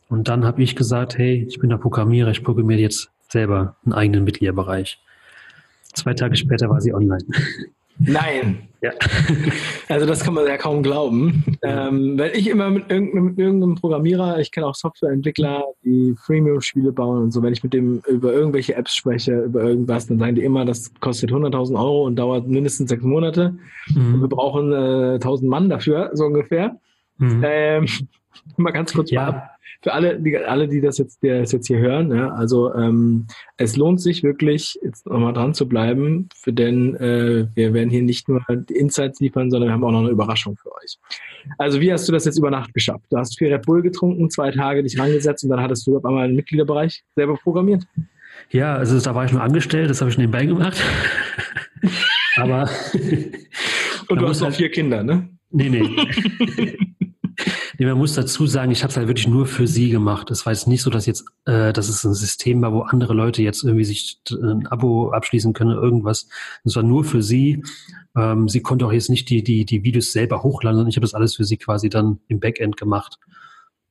Und 0.08 0.28
dann 0.28 0.44
habe 0.44 0.62
ich 0.62 0.76
gesagt, 0.76 1.16
hey, 1.16 1.46
ich 1.48 1.58
bin 1.58 1.70
der 1.70 1.78
Programmierer, 1.78 2.30
ich 2.30 2.44
programmiere 2.44 2.80
jetzt 2.80 3.10
selber 3.28 3.76
einen 3.84 3.94
eigenen 3.94 4.24
Mitgliederbereich. 4.24 5.00
Zwei 5.94 6.14
Tage 6.14 6.36
später 6.36 6.68
war 6.68 6.80
sie 6.80 6.92
online. 6.94 7.24
Nein. 7.98 8.68
Ja. 8.80 8.92
Also 9.88 10.06
das 10.06 10.24
kann 10.24 10.32
man 10.32 10.46
ja 10.46 10.56
kaum 10.56 10.82
glauben. 10.82 11.44
Ähm, 11.60 12.18
weil 12.18 12.34
ich 12.34 12.48
immer 12.48 12.70
mit 12.70 12.90
irgendeinem, 12.90 13.24
mit 13.26 13.38
irgendeinem 13.38 13.74
Programmierer, 13.74 14.40
ich 14.40 14.50
kenne 14.50 14.66
auch 14.66 14.74
Softwareentwickler, 14.74 15.64
die 15.84 16.14
Freemium-Spiele 16.24 16.92
bauen 16.92 17.24
und 17.24 17.30
so, 17.30 17.42
wenn 17.42 17.52
ich 17.52 17.62
mit 17.62 17.74
dem 17.74 18.00
über 18.08 18.32
irgendwelche 18.32 18.74
Apps 18.74 18.94
spreche, 18.94 19.42
über 19.42 19.62
irgendwas, 19.62 20.06
dann 20.06 20.18
sagen 20.18 20.34
die 20.34 20.44
immer, 20.44 20.64
das 20.64 20.92
kostet 21.00 21.30
100.000 21.30 21.74
Euro 21.74 22.06
und 22.06 22.16
dauert 22.16 22.48
mindestens 22.48 22.88
sechs 22.88 23.02
Monate. 23.02 23.54
Mhm. 23.88 24.14
Und 24.14 24.20
wir 24.22 24.28
brauchen 24.28 24.72
äh, 24.72 25.18
1.000 25.18 25.46
Mann 25.46 25.68
dafür, 25.68 26.10
so 26.14 26.24
ungefähr. 26.24 26.78
Mhm. 27.18 27.42
Ähm, 27.44 27.86
mal 28.56 28.70
ganz 28.70 28.94
kurz 28.94 29.10
ja. 29.10 29.30
mal 29.30 29.51
für 29.82 29.92
alle, 29.92 30.20
die, 30.20 30.36
alle, 30.36 30.68
die 30.68 30.80
das 30.80 30.98
jetzt, 30.98 31.22
die 31.22 31.28
das 31.28 31.50
jetzt 31.52 31.66
hier 31.66 31.78
hören, 31.78 32.14
ja, 32.14 32.30
also 32.30 32.72
ähm, 32.74 33.26
es 33.56 33.76
lohnt 33.76 34.00
sich 34.00 34.22
wirklich, 34.22 34.78
jetzt 34.82 35.06
nochmal 35.06 35.32
dran 35.32 35.54
zu 35.54 35.68
bleiben, 35.68 36.28
für 36.34 36.52
denn 36.52 36.94
äh, 36.96 37.48
wir 37.54 37.74
werden 37.74 37.90
hier 37.90 38.02
nicht 38.02 38.28
nur 38.28 38.40
die 38.48 38.74
Insights 38.74 39.20
liefern, 39.20 39.50
sondern 39.50 39.70
wir 39.70 39.74
haben 39.74 39.84
auch 39.84 39.90
noch 39.90 40.00
eine 40.00 40.10
Überraschung 40.10 40.56
für 40.56 40.72
euch. 40.72 40.98
Also 41.58 41.80
wie 41.80 41.92
hast 41.92 42.08
du 42.08 42.12
das 42.12 42.24
jetzt 42.24 42.38
über 42.38 42.50
Nacht 42.50 42.72
geschafft? 42.72 43.04
Du 43.10 43.18
hast 43.18 43.36
viel 43.36 43.52
Red 43.52 43.66
Bull 43.66 43.82
getrunken, 43.82 44.30
zwei 44.30 44.52
Tage 44.52 44.82
dich 44.84 44.98
rangesetzt 44.98 45.42
und 45.42 45.50
dann 45.50 45.60
hattest 45.60 45.86
du 45.86 45.96
auf 45.96 46.04
einmal 46.04 46.24
einen 46.24 46.36
Mitgliederbereich 46.36 47.02
selber 47.16 47.34
programmiert? 47.34 47.84
Ja, 48.50 48.76
also 48.76 48.98
da 49.00 49.14
war 49.14 49.24
ich 49.24 49.32
nur 49.32 49.42
angestellt, 49.42 49.90
das 49.90 50.00
habe 50.00 50.10
ich 50.10 50.18
nebenbei 50.18 50.46
gemacht. 50.46 50.80
Aber 52.36 52.68
und 54.08 54.16
du 54.20 54.28
hast 54.28 54.40
noch 54.40 54.46
halt, 54.46 54.56
vier 54.56 54.70
Kinder, 54.70 55.02
ne? 55.02 55.28
Nee, 55.50 55.68
nee. 55.68 56.78
Nee, 57.82 57.88
man 57.88 57.98
muss 57.98 58.14
dazu 58.14 58.46
sagen, 58.46 58.70
ich 58.70 58.84
habe 58.84 58.92
es 58.92 58.96
halt 58.96 59.08
wirklich 59.08 59.26
nur 59.26 59.44
für 59.44 59.66
sie 59.66 59.90
gemacht. 59.90 60.30
Es 60.30 60.46
war 60.46 60.52
jetzt 60.52 60.68
nicht 60.68 60.82
so, 60.82 60.88
dass 60.88 61.04
jetzt, 61.04 61.24
äh, 61.46 61.72
dass 61.72 61.88
es 61.88 62.04
ein 62.04 62.14
System 62.14 62.62
war, 62.62 62.72
wo 62.72 62.82
andere 62.82 63.12
Leute 63.12 63.42
jetzt 63.42 63.64
irgendwie 63.64 63.82
sich 63.82 64.20
äh, 64.30 64.34
ein 64.36 64.68
Abo 64.68 65.10
abschließen 65.10 65.52
können 65.52 65.72
irgendwas. 65.72 66.28
Es 66.62 66.76
war 66.76 66.84
nur 66.84 67.02
für 67.02 67.24
sie. 67.24 67.64
Ähm, 68.16 68.48
sie 68.48 68.62
konnte 68.62 68.86
auch 68.86 68.92
jetzt 68.92 69.10
nicht 69.10 69.28
die, 69.30 69.42
die, 69.42 69.64
die 69.64 69.82
Videos 69.82 70.12
selber 70.12 70.44
hochladen, 70.44 70.76
sondern 70.76 70.90
ich 70.90 70.96
habe 70.96 71.04
das 71.04 71.14
alles 71.14 71.34
für 71.34 71.42
sie 71.42 71.56
quasi 71.56 71.88
dann 71.88 72.20
im 72.28 72.38
Backend 72.38 72.76
gemacht. 72.76 73.18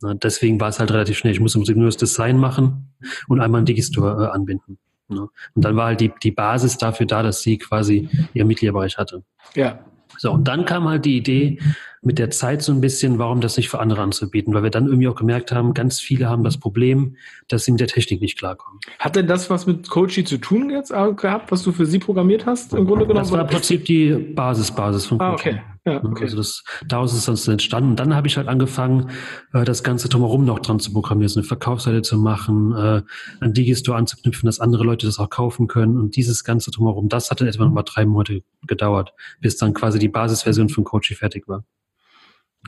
Na, 0.02 0.14
deswegen 0.14 0.62
war 0.62 0.70
es 0.70 0.80
halt 0.80 0.92
relativ 0.92 1.18
schnell. 1.18 1.34
Ich 1.34 1.42
musste 1.42 1.60
nur 1.60 1.88
das 1.88 1.98
Design 1.98 2.38
machen 2.38 2.94
und 3.28 3.42
einmal 3.42 3.60
einen 3.60 3.66
Digistore 3.66 4.24
äh, 4.24 4.28
anbinden. 4.30 4.78
Ne? 5.10 5.28
Und 5.54 5.66
dann 5.66 5.76
war 5.76 5.88
halt 5.88 6.00
die, 6.00 6.14
die 6.24 6.32
Basis 6.32 6.78
dafür 6.78 7.08
da, 7.08 7.24
dass 7.24 7.42
sie 7.42 7.58
quasi 7.58 8.08
ihren 8.34 8.48
Mitgliederbereich 8.48 8.98
hatte. 8.98 9.26
Ja. 9.54 9.84
So, 10.22 10.32
und 10.32 10.48
dann 10.48 10.66
kam 10.66 10.88
halt 10.88 11.06
die 11.06 11.18
Idee, 11.18 11.58
mit 12.04 12.20
der 12.20 12.30
Zeit 12.30 12.62
so 12.62 12.72
ein 12.72 12.80
bisschen, 12.80 13.18
warum 13.18 13.42
das 13.42 13.58
nicht 13.58 13.70
für 13.70 13.80
andere 13.80 14.04
anzubieten, 14.04 14.54
weil 14.54 14.62
wir 14.62 14.70
dann 14.70 14.86
irgendwie 14.86 15.08
auch 15.08 15.16
gemerkt 15.16 15.52
haben, 15.52 15.74
ganz 15.74 16.00
viele 16.00 16.30
haben 16.30 16.44
das 16.44 16.60
Problem, 16.60 17.16
dass 17.48 17.66
sie 17.66 17.72
mit 17.72 17.80
der 17.80 17.88
Technik 17.88 18.22
nicht 18.22 18.38
klarkommen. 18.38 18.80
Hat 19.00 19.16
denn 19.16 19.26
das 19.26 19.50
was 19.50 19.66
mit 19.66 19.90
Coachy 19.90 20.24
zu 20.24 20.38
tun 20.38 20.70
jetzt 20.70 20.92
gehabt, 20.92 21.52
was 21.52 21.64
du 21.64 21.72
für 21.72 21.88
sie 21.88 21.98
programmiert 21.98 22.46
hast? 22.46 22.75
Im 22.75 22.86
Grunde 22.86 23.08
genommen? 23.08 23.24
Das 23.24 23.32
war 23.32 23.42
im 23.42 23.48
Prinzip 23.48 23.86
die 23.86 24.13
Basis, 24.13 24.70
Basis 24.70 25.08
von 25.08 25.18
Coachy. 25.18 25.32
Ah, 25.32 25.34
okay. 25.34 25.62
Ja, 25.84 26.04
okay. 26.04 26.26
Also 26.26 26.38
das, 26.38 26.64
daraus 26.86 27.14
ist 27.14 27.28
das 27.28 27.48
entstanden. 27.48 27.92
Und 27.92 28.00
dann 28.00 28.14
habe 28.14 28.28
ich 28.28 28.38
halt 28.38 28.48
angefangen, 28.48 29.10
äh, 29.52 29.66
das 29.66 29.84
Ganze 29.84 30.10
drumherum 30.10 30.46
noch 30.46 30.60
dran 30.60 30.80
zu 30.80 30.94
programmieren, 30.94 31.30
so 31.30 31.40
eine 31.40 31.48
Verkaufsseite 31.48 32.04
zu 32.04 32.20
machen, 32.20 32.76
äh, 32.76 33.02
ein 33.40 33.54
Digistore 33.54 33.98
anzuknüpfen, 33.98 34.46
dass 34.46 34.60
andere 34.60 34.84
Leute 34.84 35.08
das 35.08 35.18
auch 35.18 35.30
kaufen 35.30 35.68
können. 35.68 35.98
Und 35.98 36.16
dieses 36.16 36.44
Ganze 36.44 36.70
drumherum, 36.70 37.10
das 37.10 37.32
hat 37.32 37.42
dann 37.42 37.48
etwa 37.48 37.66
noch 37.66 37.72
mal 37.72 37.82
drei 37.82 38.06
Monate 38.06 38.44
gedauert, 38.68 39.14
bis 39.40 39.58
dann 39.58 39.74
quasi 39.74 39.98
die 39.98 40.10
Basisversion 40.10 40.70
von 40.70 40.84
Coachy 40.84 41.16
fertig 41.16 41.48
war. 41.48 41.64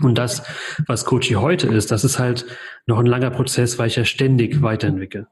Und 0.01 0.17
das, 0.17 0.41
was 0.87 1.05
Coachy 1.05 1.35
heute 1.35 1.67
ist, 1.67 1.91
das 1.91 2.03
ist 2.03 2.17
halt 2.17 2.47
noch 2.87 2.97
ein 2.97 3.05
langer 3.05 3.29
Prozess, 3.29 3.77
weil 3.77 3.87
ich 3.87 3.95
ja 3.95 4.05
ständig 4.05 4.63
weiterentwickle. 4.63 5.27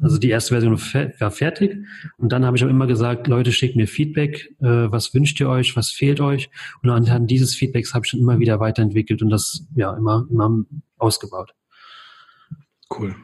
Also 0.00 0.18
die 0.18 0.30
erste 0.30 0.54
Version 0.54 0.78
war 1.18 1.30
fertig 1.30 1.76
und 2.16 2.30
dann 2.32 2.44
habe 2.44 2.56
ich 2.56 2.64
auch 2.64 2.68
immer 2.68 2.86
gesagt, 2.86 3.26
Leute, 3.26 3.52
schickt 3.52 3.76
mir 3.76 3.88
Feedback, 3.88 4.54
äh, 4.60 4.90
was 4.90 5.12
wünscht 5.12 5.40
ihr 5.40 5.48
euch, 5.48 5.76
was 5.76 5.90
fehlt 5.90 6.20
euch? 6.20 6.50
Und 6.82 6.90
anhand 6.90 7.30
dieses 7.30 7.54
Feedbacks 7.54 7.92
habe 7.92 8.06
ich 8.06 8.14
immer 8.14 8.38
wieder 8.38 8.60
weiterentwickelt 8.60 9.22
und 9.22 9.30
das 9.30 9.66
ja 9.74 9.94
immer, 9.96 10.26
immer 10.30 10.64
ausgebaut. 10.98 11.54
Cool. 12.88 13.16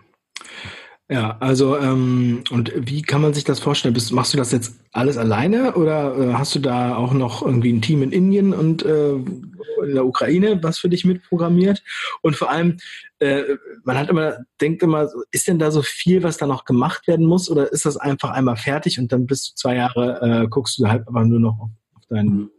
Ja, 1.11 1.38
also 1.41 1.79
ähm, 1.79 2.45
und 2.50 2.71
wie 2.77 3.00
kann 3.00 3.23
man 3.23 3.33
sich 3.33 3.45
das 3.45 3.61
vorstellen? 3.61 3.95
Bist, 3.95 4.12
machst 4.12 4.35
du 4.35 4.37
das 4.37 4.53
jetzt 4.53 4.79
alles 4.93 5.17
alleine 5.17 5.75
oder 5.75 6.15
äh, 6.19 6.35
hast 6.35 6.55
du 6.55 6.59
da 6.59 6.97
auch 6.97 7.15
noch 7.15 7.41
irgendwie 7.41 7.73
ein 7.73 7.81
Team 7.81 8.03
in 8.03 8.12
Indien 8.12 8.53
und 8.53 8.85
äh, 8.85 9.15
in 9.15 9.95
der 9.95 10.05
Ukraine, 10.05 10.62
was 10.62 10.79
für 10.79 10.91
dich 10.91 11.07
mitprogrammiert? 11.07 11.83
Und 12.21 12.37
vor 12.37 12.50
allem, 12.50 12.77
äh, 13.21 13.43
man 13.85 13.97
hat 13.97 14.11
immer, 14.11 14.37
denkt 14.61 14.83
immer, 14.83 15.09
ist 15.31 15.49
denn 15.49 15.59
da 15.59 15.71
so 15.71 15.81
viel, 15.81 16.23
was 16.23 16.37
da 16.37 16.47
noch 16.47 16.67
gemacht 16.67 17.09
werden 17.09 17.25
muss 17.25 17.50
oder 17.50 17.73
ist 17.73 17.87
das 17.87 17.97
einfach 17.97 18.31
einmal 18.31 18.57
fertig 18.57 18.99
und 18.99 19.11
dann 19.11 19.27
bis 19.27 19.50
du 19.50 19.55
zwei 19.55 19.77
Jahre 19.77 20.21
äh, 20.21 20.49
guckst 20.49 20.79
du 20.79 20.88
halt 20.88 21.09
aber 21.09 21.25
nur 21.25 21.41
noch 21.41 21.59
auf, 21.59 21.71
auf 21.95 22.07
deinen. 22.11 22.50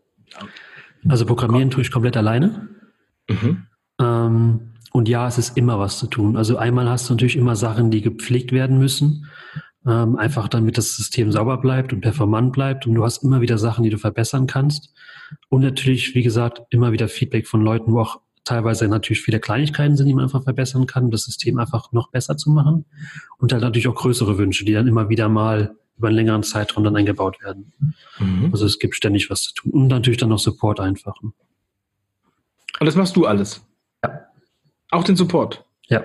Also 1.08 1.27
programmieren 1.27 1.70
tue 1.70 1.84
ich 1.84 1.91
komplett 1.91 2.18
alleine. 2.18 2.68
Mhm. 3.29 3.68
Ähm, 4.01 4.70
und 4.91 5.08
ja, 5.08 5.27
es 5.27 5.38
ist 5.38 5.58
immer 5.58 5.79
was 5.79 6.00
zu 6.00 6.08
tun. 6.08 6.36
Also 6.36 6.58
einmal 6.58 6.89
hast 6.89 7.10
du 7.10 7.13
natürlich 7.13 7.36
immer 7.36 7.55
Sachen, 7.55 7.91
die 7.91 8.01
gepflegt 8.01 8.51
werden 8.51 8.79
müssen, 8.79 9.27
ähm, 9.86 10.17
einfach 10.17 10.48
damit 10.48 10.77
das 10.77 10.96
System 10.96 11.31
sauber 11.31 11.58
bleibt 11.58 11.93
und 11.93 12.01
performant 12.01 12.53
bleibt. 12.53 12.88
Und 12.88 12.96
du 12.96 13.03
hast 13.03 13.24
immer 13.24 13.41
wieder 13.41 13.58
Sachen, 13.58 13.84
die 13.84 13.89
du 13.89 13.98
verbessern 13.98 14.48
kannst. 14.48 14.93
Und 15.50 15.62
natürlich, 15.62 16.15
wie 16.15 16.24
gesagt, 16.24 16.62
immer 16.69 16.91
wieder 16.91 17.08
Feedback 17.08 17.48
von 17.48 17.62
Leuten, 17.62 17.93
wo 17.93 18.01
auch 18.01 18.19
teilweise 18.46 18.88
natürlich 18.88 19.22
viele 19.22 19.39
Kleinigkeiten 19.39 19.96
sind, 19.96 20.08
die 20.08 20.13
man 20.13 20.24
einfach 20.24 20.43
verbessern 20.43 20.88
kann, 20.88 21.05
um 21.05 21.12
das 21.12 21.24
System 21.24 21.60
einfach 21.60 21.91
noch 21.91 22.10
besser 22.10 22.36
zu 22.36 22.50
machen. 22.50 22.86
Und 23.38 23.53
halt 23.53 23.62
natürlich 23.62 23.88
auch 23.88 23.96
größere 23.96 24.38
Wünsche, 24.39 24.65
die 24.65 24.74
dann 24.74 24.88
immer 24.88 25.10
wieder 25.10 25.29
mal 25.29 25.75
über 25.98 26.08
einen 26.08 26.15
längeren 26.15 26.43
Zeitraum 26.43 26.84
dann 26.84 26.96
eingebaut 26.96 27.41
werden. 27.43 27.74
Mhm. 28.17 28.50
Also 28.51 28.65
es 28.65 28.79
gibt 28.79 28.96
ständig 28.96 29.29
was 29.29 29.43
zu 29.43 29.53
tun. 29.53 29.72
Und 29.74 29.88
natürlich 29.88 30.17
dann 30.17 30.29
noch 30.29 30.39
Support 30.39 30.79
einfachen. 30.79 31.34
Und 32.79 32.86
das 32.86 32.96
machst 32.96 33.15
du 33.15 33.25
alles? 33.25 33.62
Auch 34.91 35.03
den 35.03 35.15
Support? 35.15 35.63
Ja. 35.88 36.03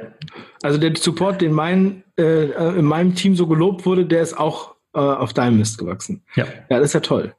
Also 0.62 0.79
der 0.79 0.97
Support, 0.97 1.41
den 1.41 1.53
mein, 1.53 2.05
äh, 2.19 2.79
in 2.79 2.85
meinem 2.85 3.14
Team 3.14 3.37
so 3.37 3.47
gelobt 3.47 3.87
wurde, 3.87 4.07
der 4.07 4.23
ist 4.23 4.37
auch 4.37 4.75
äh, 4.95 4.99
auf 4.99 5.33
deinem 5.33 5.59
Mist 5.59 5.79
gewachsen. 5.79 6.23
Ja. 6.35 6.47
Ja, 6.69 6.79
das 6.79 6.87
ist 6.87 6.95
ja 6.95 7.00
toll. 7.00 7.35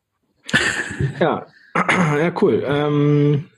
ja. 1.20 1.48
ja, 1.76 2.34
cool. 2.42 2.64
Ähm, 2.66 3.50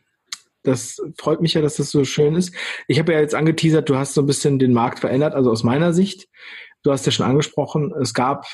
das 0.63 1.01
freut 1.17 1.41
mich 1.41 1.53
ja, 1.53 1.61
dass 1.61 1.75
das 1.75 1.91
so 1.91 2.03
schön 2.03 2.35
ist. 2.35 2.53
Ich 2.87 2.99
habe 2.99 3.13
ja 3.13 3.19
jetzt 3.19 3.35
angeteasert, 3.35 3.89
du 3.89 3.95
hast 3.95 4.13
so 4.13 4.21
ein 4.21 4.27
bisschen 4.27 4.59
den 4.59 4.73
Markt 4.73 4.99
verändert, 4.99 5.33
also 5.33 5.51
aus 5.51 5.63
meiner 5.63 5.93
Sicht. 5.93 6.27
Du 6.83 6.91
hast 6.91 7.05
ja 7.05 7.11
schon 7.11 7.25
angesprochen, 7.25 7.93
es 8.01 8.13
gab 8.13 8.45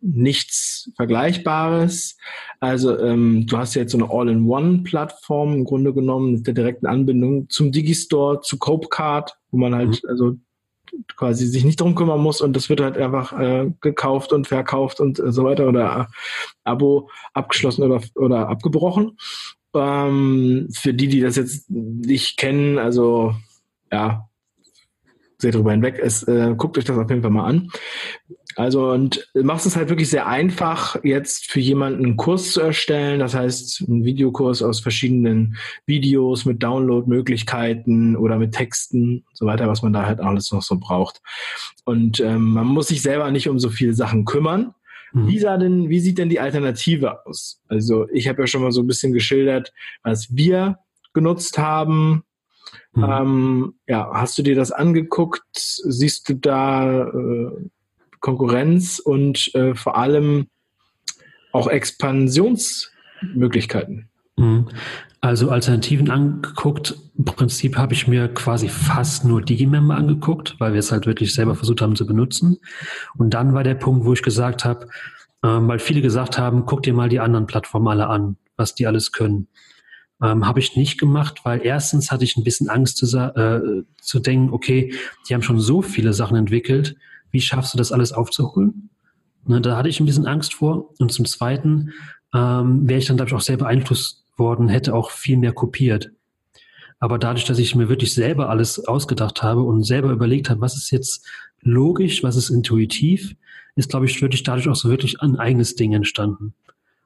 nichts 0.00 0.90
Vergleichbares. 0.96 2.16
Also 2.60 2.98
ähm, 2.98 3.46
du 3.46 3.58
hast 3.58 3.74
ja 3.74 3.82
jetzt 3.82 3.92
so 3.92 3.98
eine 3.98 4.10
All-in-One-Plattform 4.10 5.54
im 5.54 5.64
Grunde 5.64 5.92
genommen 5.92 6.32
mit 6.32 6.46
der 6.46 6.54
direkten 6.54 6.86
Anbindung 6.86 7.48
zum 7.48 7.72
Digistore, 7.72 8.40
zu 8.40 8.58
Copecard, 8.58 9.36
wo 9.50 9.58
man 9.58 9.74
halt 9.74 10.02
mhm. 10.02 10.08
also 10.08 10.36
quasi 11.16 11.46
sich 11.46 11.64
nicht 11.64 11.80
drum 11.80 11.94
kümmern 11.94 12.20
muss 12.20 12.40
und 12.40 12.54
das 12.54 12.68
wird 12.68 12.80
halt 12.80 12.96
einfach 12.96 13.38
äh, 13.38 13.70
gekauft 13.80 14.32
und 14.32 14.46
verkauft 14.46 15.00
und 15.00 15.18
äh, 15.18 15.32
so 15.32 15.44
weiter 15.44 15.68
oder 15.68 16.08
äh, 16.08 16.14
Abo 16.64 17.10
abgeschlossen 17.34 17.82
oder, 17.82 18.00
oder 18.14 18.48
abgebrochen. 18.48 19.18
Ähm, 19.74 20.68
für 20.72 20.94
die, 20.94 21.08
die 21.08 21.20
das 21.20 21.36
jetzt 21.36 21.68
nicht 21.70 22.38
kennen, 22.38 22.78
also 22.78 23.34
ja, 23.92 24.28
seht 25.38 25.54
drüber 25.54 25.72
hinweg, 25.72 25.98
es, 26.02 26.22
äh, 26.24 26.54
guckt 26.56 26.78
euch 26.78 26.84
das 26.84 26.98
auf 26.98 27.08
jeden 27.08 27.22
Fall 27.22 27.30
mal 27.30 27.46
an. 27.46 27.70
Also 28.56 28.90
und 28.90 29.28
machst 29.34 29.66
es 29.66 29.76
halt 29.76 29.88
wirklich 29.88 30.10
sehr 30.10 30.26
einfach, 30.26 30.96
jetzt 31.04 31.50
für 31.50 31.60
jemanden 31.60 32.04
einen 32.04 32.16
Kurs 32.16 32.52
zu 32.52 32.60
erstellen. 32.60 33.20
Das 33.20 33.34
heißt, 33.34 33.84
einen 33.86 34.04
Videokurs 34.04 34.62
aus 34.62 34.80
verschiedenen 34.80 35.56
Videos 35.86 36.44
mit 36.44 36.62
Downloadmöglichkeiten 36.62 38.16
oder 38.16 38.38
mit 38.38 38.52
Texten 38.52 39.24
und 39.28 39.36
so 39.36 39.46
weiter, 39.46 39.68
was 39.68 39.82
man 39.82 39.92
da 39.92 40.06
halt 40.06 40.20
alles 40.20 40.50
noch 40.50 40.62
so 40.62 40.76
braucht. 40.78 41.20
Und 41.84 42.20
ähm, 42.20 42.50
man 42.50 42.66
muss 42.66 42.88
sich 42.88 43.02
selber 43.02 43.30
nicht 43.30 43.48
um 43.48 43.58
so 43.58 43.70
viele 43.70 43.94
Sachen 43.94 44.24
kümmern. 44.24 44.74
Mhm. 45.12 45.28
Wie, 45.28 45.38
sah 45.38 45.56
denn, 45.56 45.88
wie 45.88 46.00
sieht 46.00 46.18
denn 46.18 46.28
die 46.28 46.40
Alternative 46.40 47.26
aus? 47.26 47.60
Also 47.68 48.08
ich 48.10 48.28
habe 48.28 48.42
ja 48.42 48.46
schon 48.46 48.62
mal 48.62 48.72
so 48.72 48.82
ein 48.82 48.86
bisschen 48.86 49.12
geschildert, 49.12 49.72
was 50.02 50.34
wir 50.34 50.78
genutzt 51.12 51.58
haben. 51.58 52.24
Mhm. 52.92 53.04
Ähm, 53.04 53.74
ja, 53.86 54.10
hast 54.12 54.36
du 54.38 54.42
dir 54.42 54.54
das 54.56 54.72
angeguckt? 54.72 55.44
Siehst 55.52 56.28
du 56.28 56.34
da 56.34 57.08
äh, 57.08 57.50
Konkurrenz 58.20 58.98
und 58.98 59.54
äh, 59.54 59.74
vor 59.74 59.96
allem 59.96 60.48
auch 61.52 61.68
Expansionsmöglichkeiten. 61.68 64.08
Mhm. 64.36 64.68
Also 65.20 65.50
Alternativen 65.50 66.10
angeguckt. 66.10 66.96
Im 67.16 67.24
Prinzip 67.24 67.76
habe 67.76 67.92
ich 67.92 68.06
mir 68.06 68.28
quasi 68.28 68.68
fast 68.68 69.24
nur 69.24 69.42
Digimember 69.42 69.96
angeguckt, 69.96 70.54
weil 70.60 70.74
wir 70.74 70.78
es 70.78 70.92
halt 70.92 71.06
wirklich 71.06 71.34
selber 71.34 71.56
versucht 71.56 71.82
haben 71.82 71.96
zu 71.96 72.06
benutzen. 72.06 72.58
Und 73.16 73.34
dann 73.34 73.52
war 73.52 73.64
der 73.64 73.74
Punkt, 73.74 74.04
wo 74.04 74.12
ich 74.12 74.22
gesagt 74.22 74.64
habe, 74.64 74.86
ähm, 75.42 75.66
weil 75.66 75.80
viele 75.80 76.02
gesagt 76.02 76.38
haben, 76.38 76.66
guck 76.66 76.84
dir 76.84 76.94
mal 76.94 77.08
die 77.08 77.18
anderen 77.18 77.46
Plattformen 77.46 77.88
alle 77.88 78.06
an, 78.06 78.36
was 78.56 78.76
die 78.76 78.86
alles 78.86 79.10
können. 79.10 79.48
Ähm, 80.22 80.46
habe 80.46 80.60
ich 80.60 80.76
nicht 80.76 80.98
gemacht, 80.98 81.40
weil 81.44 81.62
erstens 81.64 82.12
hatte 82.12 82.24
ich 82.24 82.36
ein 82.36 82.44
bisschen 82.44 82.68
Angst 82.68 82.98
zu, 82.98 83.06
äh, 83.16 83.82
zu 84.00 84.20
denken, 84.20 84.52
okay, 84.52 84.94
die 85.28 85.34
haben 85.34 85.42
schon 85.42 85.60
so 85.60 85.82
viele 85.82 86.12
Sachen 86.12 86.36
entwickelt, 86.36 86.96
wie 87.30 87.40
schaffst 87.40 87.74
du 87.74 87.78
das 87.78 87.92
alles 87.92 88.12
aufzuholen? 88.12 88.90
Ne, 89.46 89.60
da 89.60 89.76
hatte 89.76 89.88
ich 89.88 90.00
ein 90.00 90.06
bisschen 90.06 90.26
Angst 90.26 90.54
vor. 90.54 90.94
Und 90.98 91.12
zum 91.12 91.24
Zweiten 91.24 91.92
ähm, 92.34 92.88
wäre 92.88 92.98
ich 92.98 93.06
dann, 93.06 93.16
glaube 93.16 93.30
ich, 93.30 93.34
auch 93.34 93.40
sehr 93.40 93.56
beeinflusst 93.56 94.24
worden, 94.36 94.68
hätte 94.68 94.94
auch 94.94 95.10
viel 95.10 95.36
mehr 95.36 95.52
kopiert. 95.52 96.10
Aber 97.00 97.18
dadurch, 97.18 97.44
dass 97.44 97.58
ich 97.58 97.74
mir 97.74 97.88
wirklich 97.88 98.12
selber 98.12 98.50
alles 98.50 98.86
ausgedacht 98.86 99.42
habe 99.42 99.62
und 99.62 99.84
selber 99.84 100.10
überlegt 100.10 100.50
habe, 100.50 100.60
was 100.60 100.76
ist 100.76 100.90
jetzt 100.90 101.26
logisch, 101.60 102.22
was 102.22 102.36
ist 102.36 102.50
intuitiv, 102.50 103.36
ist, 103.76 103.90
glaube 103.90 104.06
ich, 104.06 104.20
wirklich 104.20 104.42
dadurch 104.42 104.68
auch 104.68 104.74
so 104.74 104.90
wirklich 104.90 105.20
ein 105.20 105.36
eigenes 105.36 105.76
Ding 105.76 105.92
entstanden. 105.92 106.54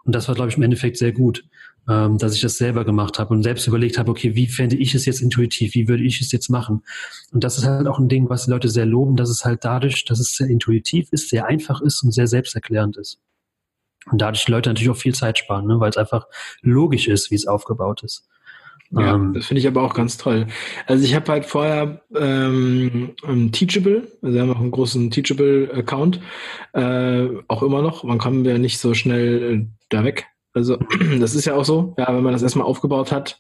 Und 0.05 0.15
das 0.15 0.29
war, 0.29 0.35
glaube 0.35 0.51
ich, 0.51 0.57
im 0.57 0.63
Endeffekt 0.63 0.97
sehr 0.97 1.13
gut 1.13 1.45
ähm, 1.89 2.19
dass 2.19 2.35
ich 2.35 2.41
das 2.41 2.57
selber 2.59 2.85
gemacht 2.85 3.19
habe 3.19 3.35
und 3.35 3.43
selbst 3.43 3.67
überlegt 3.67 3.99
habe, 3.99 4.11
okay, 4.11 4.35
wie 4.35 4.47
fände 4.47 4.77
ich 4.77 4.95
es 4.95 5.05
jetzt 5.05 5.21
intuitiv, 5.21 5.75
wie 5.75 5.89
würde 5.89 6.05
ich 6.05 6.21
es 6.21 6.31
jetzt 6.33 6.49
machen? 6.49 6.85
Und 7.33 7.43
das 7.45 7.59
ist 7.59 7.67
halt 7.67 7.89
auch 7.89 7.99
ein 7.99 8.09
Ding, 8.09 8.29
was 8.29 8.45
die 8.45 8.51
Leute 8.51 8.69
sehr 8.69 8.87
loben, 8.87 9.17
dass 9.17 9.31
es 9.31 9.45
halt 9.45 9.65
dadurch, 9.65 10.05
dass 10.05 10.21
es 10.21 10.37
sehr 10.37 10.49
intuitiv 10.49 11.09
ist, 11.11 11.29
sehr 11.29 11.47
einfach 11.47 11.81
ist 11.81 12.03
und 12.03 12.13
sehr 12.13 12.27
selbsterklärend 12.27 12.97
ist. 12.97 13.19
Und 14.11 14.21
dadurch 14.21 14.45
die 14.45 14.53
Leute 14.53 14.71
natürlich 14.71 14.91
auch 14.91 14.97
viel 14.97 15.15
Zeit 15.15 15.39
sparen, 15.39 15.67
ne? 15.67 15.81
weil 15.81 15.91
es 15.91 15.97
einfach 15.97 16.27
logisch 16.61 17.09
ist, 17.09 17.31
wie 17.31 17.37
es 17.37 17.47
aufgebaut 17.47 18.03
ist. 18.03 18.29
Ja, 18.93 19.15
ähm, 19.15 19.33
das 19.33 19.47
finde 19.47 19.61
ich 19.61 19.67
aber 19.67 19.83
auch 19.83 19.95
ganz 19.95 20.19
toll. 20.19 20.47
Also 20.87 21.05
ich 21.05 21.15
habe 21.15 21.31
halt 21.33 21.47
vorher 21.47 22.03
ähm, 22.15 23.15
Teachable, 23.53 24.09
also 24.21 24.35
wir 24.35 24.43
haben 24.43 24.51
auch 24.51 24.61
einen 24.61 24.71
großen 24.71 25.11
Teachable-Account, 25.11 26.21
äh, 26.75 27.29
auch 27.49 27.63
immer 27.63 27.83
noch. 27.83 28.05
Man 28.05 28.19
kann 28.19 28.45
ja 28.45 28.59
nicht 28.59 28.79
so 28.79 28.95
schnell 28.95 29.43
äh, 29.43 29.67
da 29.89 30.05
weg. 30.05 30.27
Also 30.53 30.77
das 31.21 31.35
ist 31.35 31.47
ja 31.47 31.55
auch 31.55 31.65
so, 31.65 31.95
ja, 31.99 32.15
wenn 32.15 32.23
man 32.23 32.33
das 32.33 32.43
erstmal 32.43 32.67
aufgebaut 32.67 33.13
hat, 33.13 33.39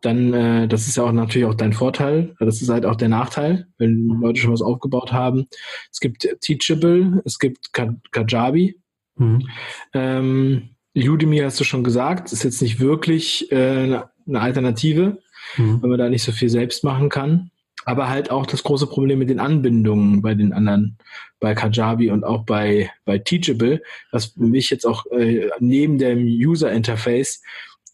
dann, 0.00 0.32
äh, 0.32 0.68
das 0.68 0.88
ist 0.88 0.96
ja 0.96 1.04
auch 1.04 1.12
natürlich 1.12 1.46
auch 1.46 1.54
dein 1.54 1.74
Vorteil. 1.74 2.34
Das 2.40 2.62
ist 2.62 2.70
halt 2.70 2.86
auch 2.86 2.96
der 2.96 3.10
Nachteil, 3.10 3.66
wenn 3.76 4.06
Leute 4.20 4.40
schon 4.40 4.52
was 4.52 4.62
aufgebaut 4.62 5.12
haben. 5.12 5.46
Es 5.92 6.00
gibt 6.00 6.26
Teachable, 6.40 7.20
es 7.26 7.38
gibt 7.38 7.72
Kajabi. 7.72 8.80
Mhm. 9.16 9.48
Ähm, 9.92 10.70
Udemy 10.96 11.38
hast 11.38 11.60
du 11.60 11.64
schon 11.64 11.84
gesagt, 11.84 12.32
ist 12.32 12.42
jetzt 12.42 12.62
nicht 12.62 12.80
wirklich 12.80 13.52
äh, 13.52 14.00
eine 14.30 14.40
Alternative, 14.40 15.18
mhm. 15.56 15.82
weil 15.82 15.90
man 15.90 15.98
da 15.98 16.08
nicht 16.08 16.22
so 16.22 16.32
viel 16.32 16.48
selbst 16.48 16.84
machen 16.84 17.08
kann 17.08 17.50
aber 17.84 18.08
halt 18.08 18.30
auch 18.30 18.46
das 18.46 18.62
große 18.62 18.86
Problem 18.86 19.18
mit 19.18 19.30
den 19.30 19.40
Anbindungen 19.40 20.22
bei 20.22 20.34
den 20.34 20.52
anderen, 20.52 20.98
bei 21.38 21.54
Kajabi 21.54 22.10
und 22.10 22.24
auch 22.24 22.44
bei, 22.44 22.90
bei 23.04 23.18
Teachable, 23.18 23.82
was 24.12 24.26
für 24.26 24.44
mich 24.44 24.70
jetzt 24.70 24.86
auch 24.86 25.06
äh, 25.06 25.48
neben 25.60 25.98
dem 25.98 26.24
User 26.24 26.70
Interface 26.70 27.42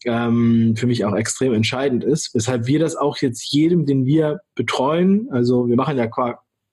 ähm, 0.05 0.75
für 0.75 0.87
mich 0.87 1.05
auch 1.05 1.15
extrem 1.15 1.53
entscheidend 1.53 2.03
ist, 2.03 2.35
weshalb 2.35 2.67
wir 2.67 2.79
das 2.79 2.95
auch 2.95 3.17
jetzt 3.17 3.51
jedem, 3.51 3.85
den 3.85 4.05
wir 4.05 4.41
betreuen, 4.55 5.29
also 5.31 5.67
wir 5.67 5.75
machen 5.75 5.97
ja 5.97 6.07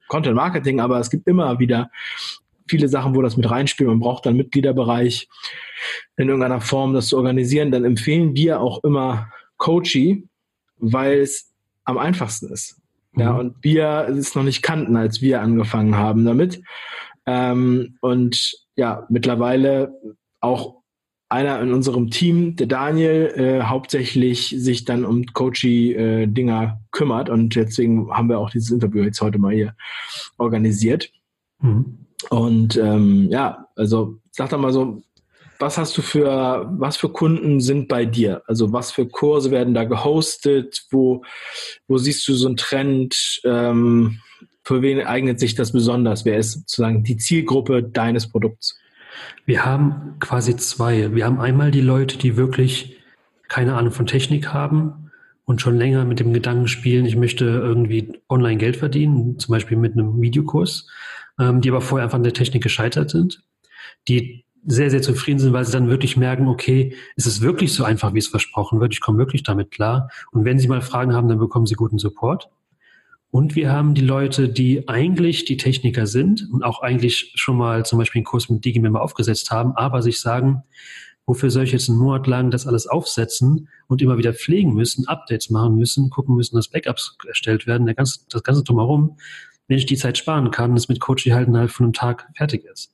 Content 0.08 0.36
Marketing, 0.36 0.80
aber 0.80 0.98
es 0.98 1.10
gibt 1.10 1.28
immer 1.28 1.58
wieder 1.58 1.90
viele 2.68 2.88
Sachen, 2.88 3.14
wo 3.14 3.22
das 3.22 3.36
mit 3.36 3.50
reinspielt. 3.50 3.88
Man 3.88 4.00
braucht 4.00 4.26
dann 4.26 4.36
Mitgliederbereich 4.36 5.28
in 6.16 6.28
irgendeiner 6.28 6.62
Form, 6.62 6.94
das 6.94 7.08
zu 7.08 7.16
organisieren. 7.18 7.70
Dann 7.70 7.84
empfehlen 7.84 8.34
wir 8.34 8.60
auch 8.60 8.82
immer 8.84 9.28
Coachy, 9.56 10.28
weil 10.76 11.20
es 11.20 11.52
am 11.84 11.98
einfachsten 11.98 12.52
ist. 12.52 12.80
Ja, 13.16 13.32
mhm. 13.32 13.38
und 13.38 13.56
wir 13.62 14.06
es 14.08 14.34
noch 14.34 14.42
nicht 14.42 14.62
kannten, 14.62 14.96
als 14.96 15.22
wir 15.22 15.40
angefangen 15.40 15.96
haben 15.96 16.24
damit. 16.24 16.62
Ähm, 17.26 17.96
und 18.00 18.54
ja, 18.76 19.06
mittlerweile 19.08 19.92
auch 20.40 20.82
einer 21.28 21.60
in 21.60 21.72
unserem 21.72 22.10
Team, 22.10 22.54
der 22.56 22.66
Daniel, 22.66 23.32
äh, 23.36 23.62
hauptsächlich 23.62 24.54
sich 24.56 24.84
dann 24.84 25.04
um 25.04 25.24
Coachy-Dinger 25.26 26.62
äh, 26.62 26.86
kümmert. 26.90 27.28
Und 27.28 27.56
deswegen 27.56 28.10
haben 28.10 28.28
wir 28.28 28.38
auch 28.38 28.50
dieses 28.50 28.70
Interview 28.70 29.02
jetzt 29.02 29.20
heute 29.20 29.38
mal 29.38 29.54
hier 29.54 29.74
organisiert. 30.36 31.10
Mhm. 31.60 32.06
Und 32.30 32.76
ähm, 32.76 33.28
ja, 33.30 33.66
also 33.74 34.18
sag 34.30 34.50
doch 34.50 34.58
mal 34.58 34.72
so, 34.72 35.02
was 35.58 35.78
hast 35.78 35.96
du 35.96 36.02
für, 36.02 36.68
was 36.78 36.96
für 36.96 37.08
Kunden 37.08 37.60
sind 37.60 37.88
bei 37.88 38.04
dir? 38.04 38.42
Also 38.46 38.72
was 38.72 38.90
für 38.90 39.06
Kurse 39.06 39.50
werden 39.50 39.74
da 39.74 39.84
gehostet? 39.84 40.84
Wo, 40.90 41.22
wo 41.86 41.98
siehst 41.98 42.26
du 42.28 42.34
so 42.34 42.46
einen 42.46 42.56
Trend? 42.56 43.40
Ähm, 43.44 44.20
für 44.62 44.82
wen 44.82 45.00
eignet 45.00 45.38
sich 45.38 45.54
das 45.54 45.72
besonders? 45.72 46.24
Wer 46.24 46.38
ist 46.38 46.52
sozusagen 46.52 47.04
die 47.04 47.16
Zielgruppe 47.16 47.82
deines 47.82 48.28
Produkts? 48.28 48.78
Wir 49.46 49.64
haben 49.64 50.16
quasi 50.20 50.56
zwei. 50.56 51.14
Wir 51.14 51.26
haben 51.26 51.40
einmal 51.40 51.70
die 51.70 51.82
Leute, 51.82 52.18
die 52.18 52.36
wirklich 52.36 52.96
keine 53.48 53.74
Ahnung 53.74 53.92
von 53.92 54.06
Technik 54.06 54.52
haben 54.52 55.10
und 55.44 55.60
schon 55.60 55.76
länger 55.76 56.04
mit 56.04 56.20
dem 56.20 56.32
Gedanken 56.32 56.68
spielen, 56.68 57.04
ich 57.04 57.16
möchte 57.16 57.44
irgendwie 57.44 58.20
online 58.28 58.56
Geld 58.56 58.76
verdienen, 58.76 59.38
zum 59.38 59.52
Beispiel 59.52 59.76
mit 59.76 59.92
einem 59.92 60.20
Videokurs, 60.20 60.88
ähm, 61.38 61.60
die 61.60 61.70
aber 61.70 61.80
vorher 61.80 62.04
einfach 62.04 62.16
an 62.16 62.24
der 62.24 62.32
Technik 62.32 62.62
gescheitert 62.62 63.10
sind, 63.10 63.44
die 64.08 64.44
sehr, 64.66 64.90
sehr 64.90 65.02
zufrieden 65.02 65.38
sind, 65.38 65.52
weil 65.52 65.64
sie 65.64 65.72
dann 65.72 65.88
wirklich 65.88 66.16
merken, 66.16 66.48
okay, 66.48 66.94
ist 67.16 67.26
es 67.26 67.40
wirklich 67.40 67.72
so 67.72 67.84
einfach, 67.84 68.14
wie 68.14 68.18
es 68.18 68.28
versprochen 68.28 68.80
wird? 68.80 68.92
Ich 68.92 69.00
komme 69.00 69.18
wirklich 69.18 69.42
damit 69.42 69.70
klar. 69.70 70.10
Und 70.32 70.44
wenn 70.44 70.58
sie 70.58 70.68
mal 70.68 70.80
Fragen 70.80 71.14
haben, 71.14 71.28
dann 71.28 71.38
bekommen 71.38 71.66
sie 71.66 71.74
guten 71.74 71.98
Support. 71.98 72.50
Und 73.30 73.56
wir 73.56 73.72
haben 73.72 73.94
die 73.94 74.00
Leute, 74.00 74.48
die 74.48 74.88
eigentlich 74.88 75.44
die 75.44 75.56
Techniker 75.56 76.06
sind 76.06 76.48
und 76.52 76.62
auch 76.62 76.82
eigentlich 76.82 77.32
schon 77.34 77.56
mal 77.56 77.84
zum 77.84 77.98
Beispiel 77.98 78.20
einen 78.20 78.26
Kurs 78.26 78.48
mit 78.48 78.64
Digimember 78.64 79.02
aufgesetzt 79.02 79.50
haben, 79.50 79.72
aber 79.72 80.02
sich 80.02 80.20
sagen, 80.20 80.62
Wofür 81.26 81.50
soll 81.50 81.64
ich 81.64 81.72
jetzt 81.72 81.88
einen 81.88 81.98
Monat 81.98 82.26
lang 82.26 82.50
das 82.50 82.66
alles 82.66 82.86
aufsetzen 82.86 83.68
und 83.88 84.02
immer 84.02 84.18
wieder 84.18 84.34
pflegen 84.34 84.74
müssen, 84.74 85.08
Updates 85.08 85.48
machen 85.48 85.76
müssen, 85.76 86.10
gucken 86.10 86.36
müssen, 86.36 86.54
dass 86.56 86.68
Backups 86.68 87.16
erstellt 87.26 87.66
werden, 87.66 87.86
der 87.86 87.94
ganze, 87.94 88.20
das 88.28 88.42
ganze 88.42 88.62
drumherum, 88.62 89.16
wenn 89.66 89.78
ich 89.78 89.86
die 89.86 89.96
Zeit 89.96 90.18
sparen 90.18 90.50
kann, 90.50 90.74
das 90.74 90.88
mit 90.88 91.00
Coachy 91.00 91.30
halt 91.30 91.48
innerhalb 91.48 91.70
von 91.70 91.84
einem 91.84 91.92
Tag 91.94 92.28
fertig 92.36 92.64
ist. 92.64 92.93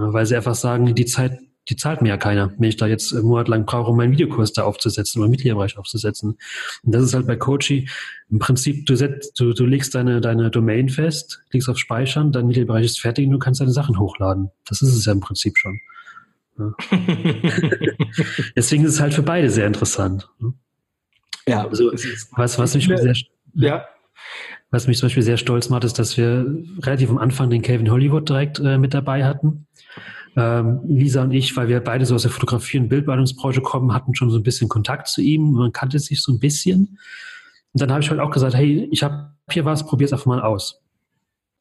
Weil 0.00 0.26
sie 0.26 0.36
einfach 0.36 0.54
sagen, 0.54 0.94
die 0.94 1.06
Zeit 1.06 1.38
die 1.70 1.76
zahlt 1.76 2.02
mir 2.02 2.08
ja 2.08 2.16
keiner, 2.16 2.52
wenn 2.58 2.68
ich 2.68 2.76
da 2.76 2.86
jetzt 2.86 3.12
monatelang 3.12 3.64
brauche, 3.64 3.90
um 3.90 3.96
meinen 3.96 4.12
Videokurs 4.12 4.52
da 4.52 4.64
aufzusetzen 4.64 5.20
oder 5.20 5.30
Mitgliederbereich 5.30 5.78
aufzusetzen. 5.78 6.36
Und 6.82 6.94
das 6.94 7.04
ist 7.04 7.14
halt 7.14 7.26
bei 7.26 7.36
Coachy 7.36 7.88
im 8.28 8.38
Prinzip, 8.38 8.86
du, 8.86 8.96
setzt, 8.96 9.38
du, 9.38 9.52
du 9.52 9.66
legst 9.66 9.94
deine, 9.94 10.20
deine 10.20 10.50
Domain 10.50 10.88
fest, 10.88 11.42
klickst 11.50 11.68
auf 11.68 11.78
Speichern, 11.78 12.32
dein 12.32 12.46
Mitgliederbereich 12.46 12.86
ist 12.86 13.00
fertig 13.00 13.26
und 13.26 13.32
du 13.32 13.38
kannst 13.38 13.60
deine 13.60 13.70
Sachen 13.70 13.98
hochladen. 13.98 14.50
Das 14.66 14.82
ist 14.82 14.94
es 14.94 15.04
ja 15.04 15.12
im 15.12 15.20
Prinzip 15.20 15.56
schon. 15.56 15.78
Ja. 16.58 16.72
Deswegen 18.56 18.84
ist 18.84 18.94
es 18.94 19.00
halt 19.00 19.14
für 19.14 19.22
beide 19.22 19.48
sehr 19.48 19.66
interessant. 19.66 20.28
Ja. 21.46 21.66
Also, 21.66 21.92
was, 22.32 22.58
was 22.58 22.74
mich 22.74 22.86
sehr, 22.86 23.14
ja. 23.54 23.86
Was 24.72 24.86
mich 24.86 24.98
zum 24.98 25.06
Beispiel 25.06 25.24
sehr 25.24 25.36
stolz 25.36 25.68
macht, 25.68 25.82
ist, 25.82 25.98
dass 25.98 26.16
wir 26.16 26.46
relativ 26.82 27.10
am 27.10 27.18
Anfang 27.18 27.50
den 27.50 27.62
Calvin 27.62 27.90
Hollywood 27.90 28.28
direkt 28.28 28.60
äh, 28.60 28.78
mit 28.78 28.94
dabei 28.94 29.24
hatten. 29.24 29.66
Ähm, 30.40 30.80
Lisa 30.86 31.22
und 31.22 31.32
ich, 31.32 31.54
weil 31.56 31.68
wir 31.68 31.80
beide 31.80 32.06
so 32.06 32.14
aus 32.14 32.22
der 32.22 32.30
Fotografie- 32.30 32.78
und 32.78 32.88
Bildbearbeitungsbranche 32.88 33.60
kommen, 33.60 33.92
hatten 33.92 34.14
schon 34.14 34.30
so 34.30 34.38
ein 34.38 34.42
bisschen 34.42 34.68
Kontakt 34.68 35.08
zu 35.08 35.20
ihm. 35.20 35.52
Man 35.52 35.72
kannte 35.72 35.98
sich 35.98 36.22
so 36.22 36.32
ein 36.32 36.40
bisschen. 36.40 36.98
Und 37.72 37.82
dann 37.82 37.90
habe 37.90 38.00
ich 38.00 38.10
halt 38.10 38.20
auch 38.20 38.30
gesagt, 38.30 38.54
hey, 38.54 38.88
ich 38.90 39.02
habe 39.02 39.32
hier 39.50 39.66
was, 39.66 39.86
probier 39.86 40.06
es 40.06 40.12
einfach 40.12 40.26
mal 40.26 40.40
aus. 40.40 40.80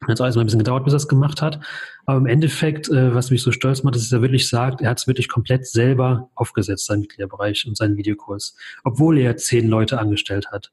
Hat 0.02 0.12
es 0.12 0.22
alles 0.22 0.36
mal 0.36 0.44
ein 0.44 0.46
bisschen 0.46 0.60
gedauert, 0.60 0.86
bis 0.86 0.94
er 0.94 0.98
es 0.98 1.10
gemacht 1.10 1.42
hat. 1.42 1.60
Aber 2.06 2.18
im 2.18 2.26
Endeffekt, 2.26 2.88
äh, 2.90 3.14
was 3.14 3.32
mich 3.32 3.42
so 3.42 3.52
stolz 3.52 3.84
macht, 3.84 3.98
ist, 3.98 4.06
dass 4.06 4.14
er 4.14 4.22
wirklich 4.22 4.48
sagt, 4.48 4.82
er 4.82 4.90
hat 4.90 5.00
es 5.00 5.08
wirklich 5.08 5.28
komplett 5.28 5.68
selber 5.68 6.30
aufgesetzt, 6.36 6.86
seinen 6.86 7.02
Mitgliederbereich 7.02 7.68
und 7.68 7.76
seinen 7.76 7.98
Videokurs. 7.98 8.56
Obwohl 8.86 9.18
er 9.18 9.36
zehn 9.36 9.68
Leute 9.68 10.00
angestellt 10.00 10.52
hat. 10.52 10.72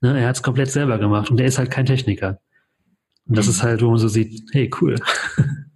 Ne, 0.00 0.20
er 0.20 0.28
hat 0.28 0.36
es 0.36 0.42
komplett 0.44 0.70
selber 0.70 0.98
gemacht 0.98 1.28
und 1.28 1.40
er 1.40 1.46
ist 1.46 1.58
halt 1.58 1.72
kein 1.72 1.86
Techniker. 1.86 2.38
Und 3.26 3.36
das 3.36 3.46
mhm. 3.46 3.50
ist 3.50 3.62
halt, 3.64 3.82
wo 3.82 3.90
man 3.90 3.98
so 3.98 4.06
sieht, 4.06 4.48
hey, 4.52 4.70
cool. 4.80 4.94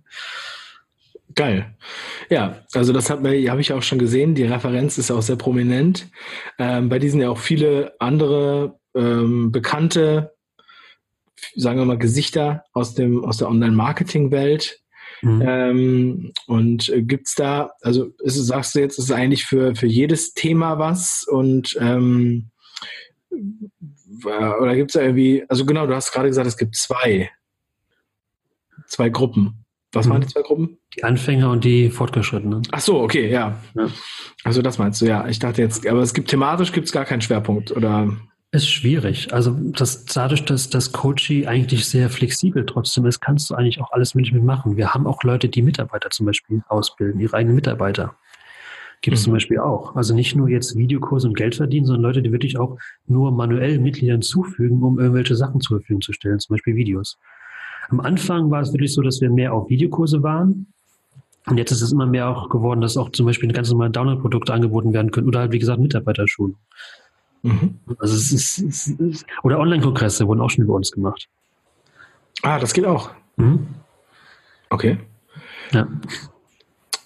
Geil. 1.35 1.75
Ja, 2.31 2.63
also 2.75 2.93
das 2.93 3.11
habe 3.11 3.31
hab 3.49 3.59
ich 3.59 3.73
auch 3.73 3.83
schon 3.83 3.99
gesehen. 3.99 4.35
Die 4.35 4.45
Referenz 4.45 4.99
ist 4.99 5.11
auch 5.11 5.23
sehr 5.23 5.37
prominent. 5.37 6.11
Ähm, 6.59 6.89
bei 6.89 6.99
diesen 6.99 7.21
ja 7.21 7.31
auch 7.31 7.39
viele 7.39 7.95
andere 8.01 8.79
ähm, 8.95 9.53
bekannte, 9.53 10.35
sagen 11.55 11.79
wir 11.79 11.85
mal, 11.85 11.99
Gesichter 11.99 12.65
aus, 12.73 12.95
dem, 12.95 13.25
aus 13.25 13.39
der 13.39 13.49
Online-Marketing-Welt. 13.49 14.81
Mhm. 15.23 15.43
Ähm, 15.47 16.33
und 16.47 16.89
äh, 16.89 17.03
gibt's 17.03 17.35
da, 17.35 17.71
also 17.83 18.11
ist, 18.25 18.35
sagst 18.35 18.75
du 18.75 18.81
jetzt, 18.81 18.99
ist 18.99 19.05
es 19.05 19.13
eigentlich 19.13 19.45
für, 19.45 19.77
für 19.77 19.87
jedes 19.87 20.35
Thema 20.35 20.79
was 20.79 21.25
und 21.29 21.77
ähm, 21.81 22.51
oder 24.25 24.75
gibt's 24.75 24.95
da 24.95 25.01
irgendwie, 25.01 25.45
also 25.49 25.65
genau, 25.65 25.87
du 25.87 25.95
hast 25.95 26.13
gerade 26.13 26.29
gesagt, 26.29 26.47
es 26.47 26.57
gibt 26.57 26.77
zwei, 26.77 27.31
zwei 28.87 29.09
Gruppen. 29.09 29.62
Was 29.93 30.09
waren 30.09 30.23
die 30.23 30.27
zwei 30.27 30.41
Gruppen? 30.41 30.79
Die 30.97 31.05
Anfänger 31.05 31.51
und 31.51 31.65
die 31.65 31.91
Fortgeschrittenen. 31.91 32.63
Ach 32.71 32.81
so, 32.81 33.01
okay, 33.01 33.31
ja. 33.31 33.59
ja. 33.75 33.89
Also 34.43 34.63
das 34.63 34.79
meinst 34.79 35.03
du, 35.03 35.07
ja. 35.07 35.29
Ich 35.29 35.39
dachte 35.39 35.61
jetzt, 35.61 35.87
aber 35.87 36.01
es 36.01 36.15
gibt 36.15 36.31
thematisch 36.31 36.73
gibt 36.73 36.87
es 36.87 36.93
gar 36.93 37.05
keinen 37.05 37.21
Schwerpunkt, 37.21 37.73
oder? 37.73 38.17
Ist 38.53 38.71
schwierig. 38.71 39.33
Also 39.33 39.57
das, 39.59 40.05
dadurch, 40.05 40.45
dass 40.45 40.69
das 40.69 40.93
Coaching 40.93 41.47
eigentlich 41.47 41.87
sehr 41.87 42.11
flexibel 42.11 42.67
trotzdem 42.67 43.07
ist, 43.07 43.21
kannst 43.21 43.49
du 43.49 43.55
eigentlich 43.55 43.81
auch 43.81 43.93
alles 43.93 44.15
Management 44.15 44.45
machen. 44.45 44.77
Wir 44.77 44.93
haben 44.93 45.07
auch 45.07 45.23
Leute, 45.23 45.49
die 45.49 45.63
Mitarbeiter 45.63 46.11
zum 46.11 46.27
Beispiel 46.27 46.63
ausbilden, 46.69 47.21
ihre 47.21 47.35
eigenen 47.35 47.55
Mitarbeiter. 47.55 48.17
Gibt 49.03 49.17
es 49.17 49.23
mhm. 49.23 49.25
zum 49.25 49.33
Beispiel 49.35 49.59
auch. 49.59 49.97
Also 49.97 50.15
nicht 50.15 50.37
nur 50.37 50.49
jetzt 50.49 50.77
Videokurse 50.77 51.29
und 51.29 51.37
Geld 51.37 51.55
verdienen, 51.55 51.87
sondern 51.87 52.03
Leute, 52.03 52.23
die 52.23 52.31
wirklich 52.31 52.59
auch 52.59 52.79
nur 53.07 53.33
manuell 53.33 53.79
Mitgliedern 53.79 54.23
zufügen, 54.23 54.83
um 54.83 54.99
irgendwelche 54.99 55.35
Sachen 55.35 55.61
zur 55.61 55.79
Verfügung 55.79 56.03
zu 56.03 56.13
stellen, 56.13 56.39
zum 56.39 56.55
Beispiel 56.55 56.77
Videos. 56.77 57.19
Am 57.93 58.01
Anfang 58.01 58.51
war 58.51 58.63
es 58.63 58.73
wirklich 58.73 58.95
so, 58.95 59.03
dass 59.03 59.21
wir 59.21 59.29
mehr 59.29 59.53
auf 59.53 59.69
Videokurse 59.69 60.23
waren. 60.23 60.67
Und 61.47 61.59
jetzt 61.59 61.73
ist 61.73 61.83
es 61.83 61.93
immer 61.93 62.07
mehr 62.07 62.29
auch 62.29 62.49
geworden, 62.49 62.81
dass 62.81 62.97
auch 62.97 63.11
zum 63.11 63.27
Beispiel 63.27 63.53
ganz 63.53 63.71
normale 63.71 63.91
Download-Produkte 63.91 64.55
angeboten 64.55 64.95
werden 64.95 65.11
können 65.11 65.29
oder 65.29 65.41
halt, 65.41 65.53
wie 65.53 65.59
gesagt, 65.59 65.79
Mitarbeiterschulen. 65.79 66.57
Mhm. 67.43 67.81
Also 67.99 68.15
es 68.15 68.33
ist, 68.33 68.59
es 68.59 68.87
ist 68.87 69.27
oder 69.43 69.59
Online-Kongresse 69.59 70.27
wurden 70.27 70.41
auch 70.41 70.49
schon 70.49 70.65
über 70.65 70.75
uns 70.75 70.91
gemacht. 70.91 71.29
Ah, 72.43 72.59
das 72.59 72.73
geht 72.73 72.87
auch. 72.87 73.11
Mhm. 73.37 73.67
Okay. 74.71 74.99
Ja. 75.73 75.87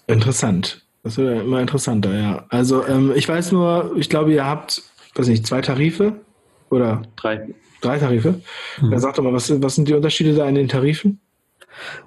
Interessant. 0.05 0.85
Das 1.03 1.17
wird 1.17 1.35
ja 1.35 1.41
immer 1.41 1.59
interessanter, 1.59 2.13
ja. 2.17 2.45
Also 2.47 2.85
ähm, 2.85 3.11
ich 3.13 3.27
weiß 3.27 3.51
nur, 3.51 3.93
ich 3.97 4.09
glaube, 4.09 4.31
ihr 4.31 4.45
habt, 4.45 4.83
weiß 5.15 5.27
nicht, 5.27 5.45
zwei 5.45 5.59
Tarife 5.61 6.21
oder? 6.69 7.01
Drei. 7.17 7.53
Drei 7.81 7.97
Tarife? 7.97 8.41
Mhm. 8.81 8.91
Ja, 8.91 8.99
sag 8.99 9.15
doch 9.15 9.23
mal, 9.23 9.33
was, 9.33 9.49
was 9.61 9.75
sind 9.75 9.87
die 9.87 9.93
Unterschiede 9.93 10.33
da 10.33 10.47
in 10.47 10.55
den 10.55 10.67
Tarifen? 10.67 11.19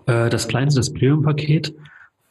Äh, 0.07 0.31
das 0.31 0.49
kleinste, 0.49 0.81
das 0.81 0.93
Premium-Paket, 0.93 1.75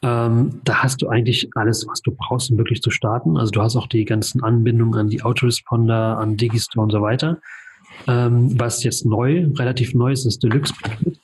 ähm, 0.02 0.62
da 0.64 0.84
hast 0.84 1.02
du 1.02 1.10
eigentlich 1.10 1.50
alles, 1.56 1.86
was 1.88 2.02
du 2.02 2.12
brauchst, 2.12 2.52
um 2.52 2.58
wirklich 2.58 2.82
zu 2.82 2.90
starten. 2.90 3.38
Also 3.38 3.52
du 3.52 3.62
hast 3.62 3.76
auch 3.76 3.88
die 3.88 4.06
ganzen 4.06 4.44
Anbindungen 4.44 4.98
an 5.00 5.10
die 5.10 5.24
Autoresponder, 5.24 6.18
an 6.18 6.38
Digistore 6.38 6.84
und 6.84 6.92
so 6.92 7.02
weiter. 7.02 7.40
Ähm, 8.08 8.58
was 8.58 8.84
jetzt 8.84 9.06
neu, 9.06 9.48
relativ 9.58 9.94
neu 9.94 10.12
ist, 10.12 10.26
ist 10.26 10.42
Deluxe-Paket. 10.42 11.20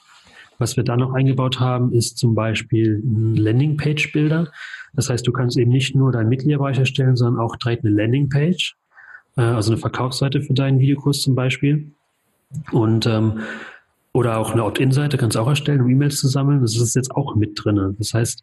Was 0.57 0.77
wir 0.77 0.83
da 0.83 0.95
noch 0.97 1.13
eingebaut 1.13 1.59
haben, 1.59 1.93
ist 1.93 2.17
zum 2.17 2.33
Beispiel 2.33 3.01
ein 3.03 3.35
Landing-Page-Bilder. 3.35 4.51
Das 4.93 5.09
heißt, 5.09 5.25
du 5.25 5.31
kannst 5.31 5.57
eben 5.57 5.71
nicht 5.71 5.95
nur 5.95 6.11
deinen 6.11 6.29
Mitgliederbereich 6.29 6.77
erstellen, 6.77 7.15
sondern 7.15 7.43
auch 7.43 7.55
direkt 7.57 7.85
eine 7.85 7.93
Landing-Page, 7.93 8.75
äh, 9.37 9.41
also 9.41 9.71
eine 9.71 9.79
Verkaufsseite 9.79 10.41
für 10.41 10.53
deinen 10.53 10.79
Videokurs 10.79 11.21
zum 11.21 11.35
Beispiel. 11.35 11.91
Und 12.71 13.05
ähm, 13.05 13.41
oder 14.13 14.37
auch 14.37 14.51
eine 14.51 14.63
Opt-in-Seite 14.63 15.17
kannst 15.17 15.35
du 15.35 15.41
auch 15.41 15.47
erstellen, 15.47 15.81
um 15.81 15.89
E-Mails 15.89 16.19
zu 16.19 16.29
sammeln. 16.29 16.61
Das 16.61 16.77
ist 16.77 16.95
jetzt 16.95 17.11
auch 17.11 17.35
mit 17.35 17.51
drin. 17.61 17.95
Das 17.99 18.13
heißt, 18.13 18.41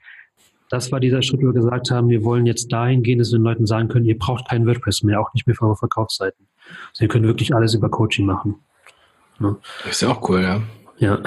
das 0.69 0.93
war 0.93 1.01
dieser 1.01 1.23
Schritt, 1.23 1.41
wo 1.41 1.47
wir 1.47 1.53
gesagt 1.53 1.91
haben, 1.91 2.09
wir 2.09 2.25
wollen 2.25 2.47
jetzt 2.47 2.73
dahin 2.73 3.03
gehen, 3.03 3.19
dass 3.19 3.33
wir 3.33 3.39
den 3.39 3.45
Leuten 3.45 3.67
sagen 3.67 3.89
können, 3.89 4.05
ihr 4.05 4.19
braucht 4.19 4.49
kein 4.49 4.67
WordPress 4.67 5.03
mehr, 5.03 5.21
auch 5.21 5.33
nicht 5.35 5.47
mehr 5.47 5.57
für 5.57 5.67
eure 5.67 5.77
Verkaufsseiten. 5.77 6.47
Also 6.91 7.05
ihr 7.05 7.09
könnt 7.09 7.27
wirklich 7.27 7.55
alles 7.55 7.75
über 7.75 7.91
Coaching 7.91 8.27
machen. 8.27 8.57
Ne? 9.39 9.57
Das 9.85 9.93
ist 9.93 10.03
ja 10.03 10.09
auch 10.09 10.29
cool, 10.29 10.43
ja. 10.43 10.63
Ja, 10.99 11.21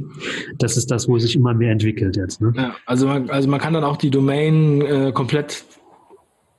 das 0.58 0.76
ist 0.76 0.90
das, 0.90 1.08
wo 1.08 1.16
es 1.16 1.22
sich 1.22 1.36
immer 1.36 1.52
mehr 1.52 1.72
entwickelt 1.72 2.16
jetzt. 2.16 2.40
Ne? 2.40 2.52
Ja, 2.56 2.76
also 2.86 3.06
man, 3.06 3.28
also 3.28 3.48
man 3.48 3.60
kann 3.60 3.74
dann 3.74 3.84
auch 3.84 3.96
die 3.96 4.10
Domain 4.10 4.82
äh, 4.82 5.12
komplett 5.12 5.64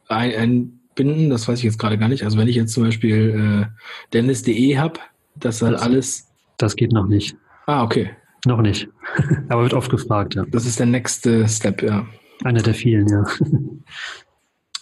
einbinden, 0.07 1.29
das 1.29 1.47
weiß 1.47 1.59
ich 1.59 1.65
jetzt 1.65 1.79
gerade 1.79 1.97
gar 1.97 2.09
nicht. 2.09 2.23
Also 2.23 2.37
wenn 2.37 2.47
ich 2.47 2.55
jetzt 2.55 2.73
zum 2.73 2.83
Beispiel 2.83 3.67
äh, 3.69 4.11
dennis.de 4.13 4.77
habe, 4.77 4.99
das 5.39 5.59
soll 5.59 5.71
das, 5.71 5.81
alles. 5.81 6.27
Das 6.57 6.75
geht 6.75 6.91
noch 6.91 7.07
nicht. 7.07 7.35
Ah, 7.65 7.83
okay. 7.83 8.11
Noch 8.45 8.61
nicht. 8.61 8.87
Aber 9.49 9.63
wird 9.63 9.73
oft 9.73 9.91
gefragt, 9.91 10.35
ja. 10.35 10.45
Das 10.49 10.65
ist 10.65 10.79
der 10.79 10.85
nächste 10.85 11.47
Step, 11.47 11.81
ja. 11.83 12.05
Einer 12.43 12.61
der 12.61 12.73
vielen, 12.73 13.07
ja. 13.07 13.25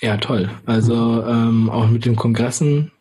Ja, 0.02 0.18
toll. 0.18 0.50
Also 0.66 1.24
ähm, 1.26 1.70
auch 1.70 1.90
mit 1.90 2.06
den 2.06 2.16
Kongressen. 2.16 2.92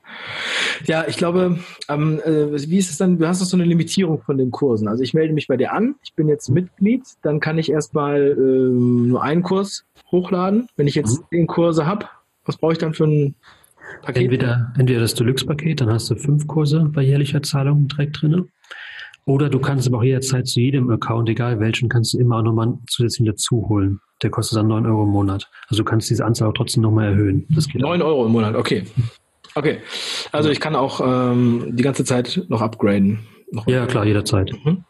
Ja, 0.85 1.05
ich 1.09 1.17
glaube, 1.17 1.59
ähm, 1.89 2.21
äh, 2.25 2.53
wie 2.71 2.79
ist 2.79 2.91
es 2.91 2.99
dann? 2.99 3.19
Du 3.19 3.27
hast 3.27 3.43
doch 3.43 3.47
so 3.47 3.57
eine 3.57 3.65
Limitierung 3.65 4.23
von 4.23 4.39
den 4.39 4.51
Kursen. 4.51 4.87
Also 4.87 5.03
ich 5.03 5.13
melde 5.13 5.35
mich 5.35 5.49
bei 5.49 5.57
dir 5.57 5.73
an, 5.73 5.97
ich 6.03 6.15
bin 6.15 6.29
jetzt 6.29 6.49
Mitglied, 6.49 7.03
dann 7.23 7.41
kann 7.41 7.59
ich 7.59 7.71
erstmal 7.71 8.37
ähm, 8.39 9.09
nur 9.09 9.23
einen 9.23 9.43
Kurs 9.43 9.85
hochladen. 10.11 10.69
Wenn 10.77 10.87
ich 10.87 10.95
jetzt 10.95 11.21
mhm. 11.21 11.25
zehn 11.31 11.47
Kurse 11.47 11.87
habe, 11.87 12.07
was 12.45 12.57
brauche 12.57 12.73
ich 12.73 12.79
dann 12.79 12.95
für 12.95 13.05
ein 13.05 13.35
Paket? 14.03 14.23
Entweder, 14.23 14.73
entweder 14.79 15.01
das 15.01 15.15
Deluxe-Paket, 15.15 15.81
dann 15.81 15.91
hast 15.91 16.11
du 16.11 16.17
fünf 16.17 16.47
Kurse 16.47 16.85
bei 16.93 17.03
jährlicher 17.03 17.43
Zahlung 17.43 17.89
direkt 17.89 18.21
drin. 18.21 18.49
Oder 19.27 19.49
du 19.49 19.59
kannst 19.59 19.87
aber 19.89 19.99
auch 19.99 20.05
jederzeit 20.05 20.47
zu 20.47 20.61
jedem 20.61 20.91
Account, 20.91 21.29
egal 21.31 21.59
welchen, 21.59 21.89
kannst 21.89 22.13
du 22.13 22.19
immer 22.19 22.39
auch 22.39 22.43
nochmal 22.43 22.75
zusätzlich 22.89 23.27
dazu 23.27 23.67
holen. 23.69 24.01
Der 24.23 24.31
kostet 24.31 24.59
dann 24.59 24.69
9 24.69 24.85
Euro 24.87 25.05
im 25.05 25.11
Monat. 25.11 25.51
Also 25.69 25.83
du 25.83 25.89
kannst 25.89 26.11
diese 26.11 26.25
Anzahl 26.25 26.49
auch 26.49 26.53
trotzdem 26.53 26.83
nochmal 26.83 27.09
erhöhen. 27.09 27.47
Das 27.49 27.67
geht 27.67 27.81
9 27.81 28.03
auch. 28.03 28.07
Euro 28.07 28.27
im 28.27 28.33
Monat, 28.33 28.55
okay. 28.55 28.85
Okay. 29.55 29.79
Also 30.33 30.51
ich 30.51 30.61
kann 30.61 30.77
auch 30.77 31.01
ähm, 31.03 31.71
die 31.75 31.83
ganze 31.83 32.05
Zeit 32.05 32.45
noch 32.49 32.61
upgraden. 32.61 33.21
Noch 33.51 33.67
ja, 33.67 33.87
klar, 33.87 34.05
jederzeit. 34.05 34.53
Mhm. 34.65 34.85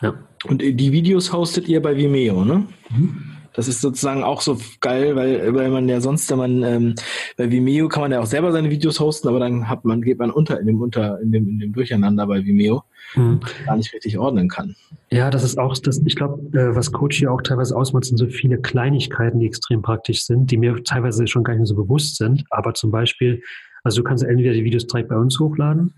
Ja. 0.00 0.14
Und 0.46 0.62
die 0.62 0.92
Videos 0.92 1.32
hostet 1.32 1.68
ihr 1.68 1.82
bei 1.82 1.96
Vimeo, 1.96 2.44
ne? 2.44 2.66
Mhm. 2.90 3.37
Das 3.58 3.66
ist 3.66 3.80
sozusagen 3.80 4.22
auch 4.22 4.40
so 4.40 4.56
geil, 4.78 5.16
weil, 5.16 5.52
weil 5.52 5.68
man 5.70 5.88
ja 5.88 6.00
sonst, 6.00 6.30
wenn 6.30 6.38
man 6.38 6.62
ähm, 6.62 6.94
bei 7.36 7.50
Vimeo 7.50 7.88
kann 7.88 8.02
man 8.02 8.12
ja 8.12 8.20
auch 8.20 8.26
selber 8.26 8.52
seine 8.52 8.70
Videos 8.70 9.00
hosten, 9.00 9.26
aber 9.26 9.40
dann 9.40 9.68
hat 9.68 9.84
man, 9.84 10.00
geht 10.00 10.20
man 10.20 10.30
unter 10.30 10.60
in 10.60 10.68
dem 10.68 10.80
unter 10.80 11.20
in 11.20 11.32
dem, 11.32 11.48
in 11.48 11.58
dem 11.58 11.72
Durcheinander 11.72 12.24
bei 12.28 12.44
Vimeo, 12.44 12.84
mhm. 13.16 13.40
gar 13.66 13.76
nicht 13.76 13.92
richtig 13.92 14.16
ordnen 14.16 14.48
kann. 14.48 14.76
Ja, 15.10 15.28
das 15.30 15.42
ist 15.42 15.58
auch 15.58 15.76
das, 15.76 16.00
ich 16.06 16.14
glaube, 16.14 16.40
äh, 16.56 16.76
was 16.76 16.92
Coach 16.92 17.18
hier 17.18 17.32
auch 17.32 17.42
teilweise 17.42 17.74
ausmacht, 17.74 18.04
sind 18.04 18.18
so 18.18 18.28
viele 18.28 18.60
Kleinigkeiten, 18.60 19.40
die 19.40 19.46
extrem 19.46 19.82
praktisch 19.82 20.22
sind, 20.22 20.52
die 20.52 20.56
mir 20.56 20.80
teilweise 20.84 21.26
schon 21.26 21.42
gar 21.42 21.54
nicht 21.54 21.58
mehr 21.58 21.66
so 21.66 21.74
bewusst 21.74 22.16
sind. 22.16 22.44
Aber 22.50 22.74
zum 22.74 22.92
Beispiel, 22.92 23.42
also 23.82 24.02
du 24.02 24.04
kannst 24.04 24.22
entweder 24.22 24.52
die 24.52 24.62
Videos 24.62 24.86
direkt 24.86 25.08
bei 25.08 25.16
uns 25.16 25.40
hochladen 25.40 25.94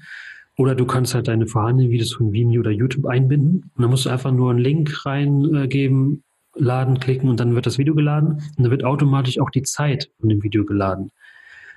oder 0.56 0.74
du 0.74 0.86
kannst 0.86 1.14
halt 1.14 1.28
deine 1.28 1.46
vorhandenen 1.46 1.92
Videos 1.92 2.14
von 2.14 2.32
Vimeo 2.32 2.60
oder 2.60 2.70
YouTube 2.70 3.04
einbinden. 3.04 3.70
Und 3.76 3.82
dann 3.82 3.90
musst 3.90 4.06
du 4.06 4.08
einfach 4.08 4.32
nur 4.32 4.48
einen 4.48 4.60
Link 4.60 5.04
reingeben, 5.04 6.22
laden 6.60 7.00
klicken 7.00 7.28
und 7.28 7.40
dann 7.40 7.54
wird 7.54 7.66
das 7.66 7.78
Video 7.78 7.94
geladen 7.94 8.42
und 8.56 8.64
dann 8.64 8.70
wird 8.70 8.84
automatisch 8.84 9.40
auch 9.40 9.50
die 9.50 9.62
Zeit 9.62 10.10
von 10.20 10.28
dem 10.28 10.42
Video 10.42 10.64
geladen. 10.64 11.10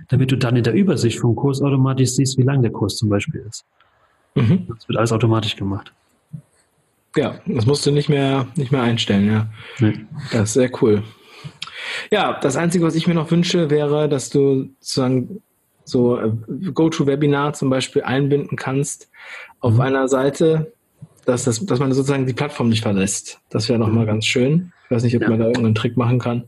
Damit 0.09 0.31
du 0.31 0.37
dann 0.37 0.55
in 0.55 0.63
der 0.63 0.73
Übersicht 0.73 1.19
vom 1.19 1.35
Kurs 1.35 1.61
automatisch 1.61 2.11
siehst, 2.11 2.37
wie 2.37 2.43
lang 2.43 2.61
der 2.61 2.71
Kurs 2.71 2.97
zum 2.97 3.09
Beispiel 3.09 3.45
ist. 3.47 3.65
Mhm. 4.35 4.67
Das 4.67 4.87
wird 4.87 4.97
alles 4.97 5.11
automatisch 5.11 5.55
gemacht. 5.55 5.93
Ja, 7.15 7.35
das 7.45 7.65
musst 7.65 7.85
du 7.85 7.91
nicht 7.91 8.09
mehr, 8.09 8.47
nicht 8.55 8.71
mehr 8.71 8.81
einstellen, 8.81 9.27
ja. 9.27 9.47
Nee. 9.79 10.05
Das 10.31 10.49
ist 10.49 10.53
sehr 10.53 10.71
cool. 10.81 11.03
Ja, 12.11 12.39
das 12.39 12.55
Einzige, 12.55 12.85
was 12.85 12.95
ich 12.95 13.07
mir 13.07 13.13
noch 13.13 13.29
wünsche, 13.29 13.69
wäre, 13.69 14.09
dass 14.09 14.29
du 14.29 14.69
sozusagen 14.79 15.41
so 15.83 16.17
äh, 16.17 16.31
Go-To-Webinar 16.73 17.53
zum 17.53 17.69
Beispiel 17.69 18.03
einbinden 18.03 18.57
kannst 18.57 19.09
auf 19.59 19.75
mhm. 19.75 19.81
einer 19.81 20.07
Seite, 20.07 20.73
dass, 21.25 21.43
das, 21.43 21.65
dass 21.65 21.79
man 21.79 21.91
sozusagen 21.93 22.25
die 22.25 22.33
Plattform 22.33 22.69
nicht 22.69 22.83
verlässt. 22.83 23.39
Das 23.49 23.69
wäre 23.69 23.79
nochmal 23.79 24.03
mhm. 24.03 24.07
ganz 24.07 24.25
schön. 24.25 24.73
Ich 24.85 24.91
weiß 24.91 25.03
nicht, 25.03 25.15
ob 25.15 25.23
ja. 25.23 25.29
man 25.29 25.39
da 25.39 25.45
irgendeinen 25.45 25.75
Trick 25.75 25.97
machen 25.97 26.19
kann. 26.19 26.45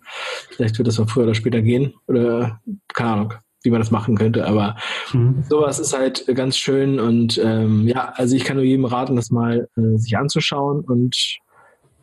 Vielleicht 0.52 0.78
wird 0.78 0.88
das 0.88 1.00
auch 1.00 1.10
früher 1.10 1.24
oder 1.24 1.36
später 1.36 1.62
gehen. 1.62 1.94
Oder 2.08 2.60
keine 2.94 3.10
Ahnung, 3.10 3.34
wie 3.64 3.70
man 3.70 3.82
das 3.82 3.92
machen 3.92 4.16
könnte. 4.16 4.46
Aber 4.46 4.76
mhm. 5.14 5.44
sowas 5.50 5.80
ist 5.80 5.98
halt 5.98 6.26
ganz 6.36 6.58
schön. 6.58 7.00
Und 7.00 7.40
ähm, 7.44 7.88
ja, 7.88 8.14
also 8.16 8.36
ich 8.36 8.44
kann 8.44 8.58
nur 8.58 8.66
jedem 8.66 8.86
raten, 8.86 9.16
das 9.16 9.32
mal 9.32 9.68
äh, 9.78 9.98
sich 9.98 10.18
anzuschauen. 10.18 10.82
Und 10.82 11.40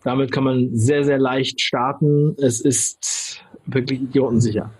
damit 0.05 0.33
kann 0.33 0.45
man 0.45 0.71
sehr, 0.73 1.05
sehr 1.05 1.19
leicht 1.19 1.61
starten. 1.61 2.35
Es 2.39 2.61
ist 2.61 3.45
wirklich 3.67 4.03
idiotensicher. 4.03 4.71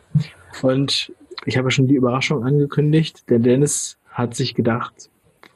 Und 0.63 1.13
ich 1.45 1.57
habe 1.57 1.71
schon 1.71 1.89
die 1.89 1.95
Überraschung 1.95 2.45
angekündigt. 2.45 3.25
Der 3.29 3.39
Dennis 3.39 3.99
hat 4.11 4.35
sich 4.35 4.55
gedacht, 4.55 5.11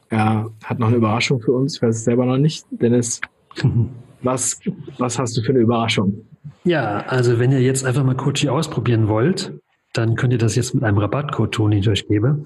er 0.09 0.51
hat 0.65 0.79
noch 0.79 0.89
eine 0.89 0.97
Überraschung 0.97 1.41
für 1.41 1.53
uns. 1.53 1.77
Ich 1.77 1.83
weiß 1.83 1.97
es 1.97 2.05
selber 2.05 2.27
noch 2.27 2.39
nicht. 2.39 2.67
Dennis, 2.71 3.21
was, 4.23 4.61
was 4.99 5.19
hast 5.19 5.37
du 5.37 5.43
für 5.43 5.51
eine 5.51 5.61
Überraschung? 5.61 6.27
Ja, 6.65 6.99
also 7.07 7.39
wenn 7.39 7.53
ihr 7.53 7.61
jetzt 7.61 7.85
einfach 7.85 8.05
mal 8.05 8.17
Coaching 8.17 8.51
ausprobieren 8.51 9.09
wollt, 9.09 9.53
dann 9.93 10.17
könnt 10.17 10.33
ihr 10.33 10.39
das 10.39 10.57
jetzt 10.57 10.75
mit 10.75 10.85
einem 10.85 10.99
Rabattcode 10.99 11.53
tun, 11.53 11.71
den 11.71 11.81
ich 11.81 11.89
euch 11.89 12.07
gebe. 12.07 12.45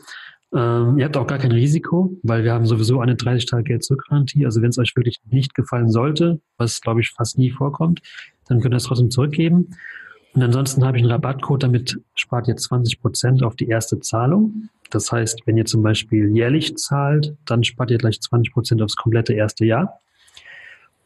Ähm, 0.54 0.98
ihr 0.98 1.04
habt 1.04 1.16
auch 1.16 1.26
gar 1.26 1.38
kein 1.38 1.52
Risiko, 1.52 2.16
weil 2.22 2.44
wir 2.44 2.52
haben 2.52 2.66
sowieso 2.66 3.00
eine 3.00 3.14
30 3.16 3.46
Tage 3.46 3.64
Geld 3.64 3.84
zurückgarantie. 3.84 4.44
Also 4.46 4.62
wenn 4.62 4.70
es 4.70 4.78
euch 4.78 4.94
wirklich 4.96 5.18
nicht 5.30 5.54
gefallen 5.54 5.90
sollte, 5.90 6.40
was 6.56 6.80
glaube 6.80 7.00
ich 7.00 7.10
fast 7.10 7.38
nie 7.38 7.50
vorkommt, 7.50 8.00
dann 8.48 8.60
könnt 8.60 8.74
ihr 8.74 8.78
es 8.78 8.84
trotzdem 8.84 9.10
zurückgeben. 9.10 9.70
Und 10.34 10.42
ansonsten 10.42 10.84
habe 10.84 10.96
ich 10.96 11.02
einen 11.02 11.12
Rabattcode, 11.12 11.64
damit 11.64 12.00
spart 12.14 12.46
ihr 12.48 12.56
20 12.56 13.00
Prozent 13.00 13.42
auf 13.42 13.56
die 13.56 13.68
erste 13.68 13.98
Zahlung. 14.00 14.68
Das 14.90 15.10
heißt, 15.10 15.40
wenn 15.46 15.56
ihr 15.56 15.64
zum 15.64 15.82
Beispiel 15.82 16.34
jährlich 16.34 16.76
zahlt, 16.76 17.34
dann 17.46 17.64
spart 17.64 17.90
ihr 17.90 17.98
gleich 17.98 18.20
20 18.20 18.52
Prozent 18.52 18.82
aufs 18.82 18.96
komplette 18.96 19.34
erste 19.34 19.64
Jahr. 19.64 20.00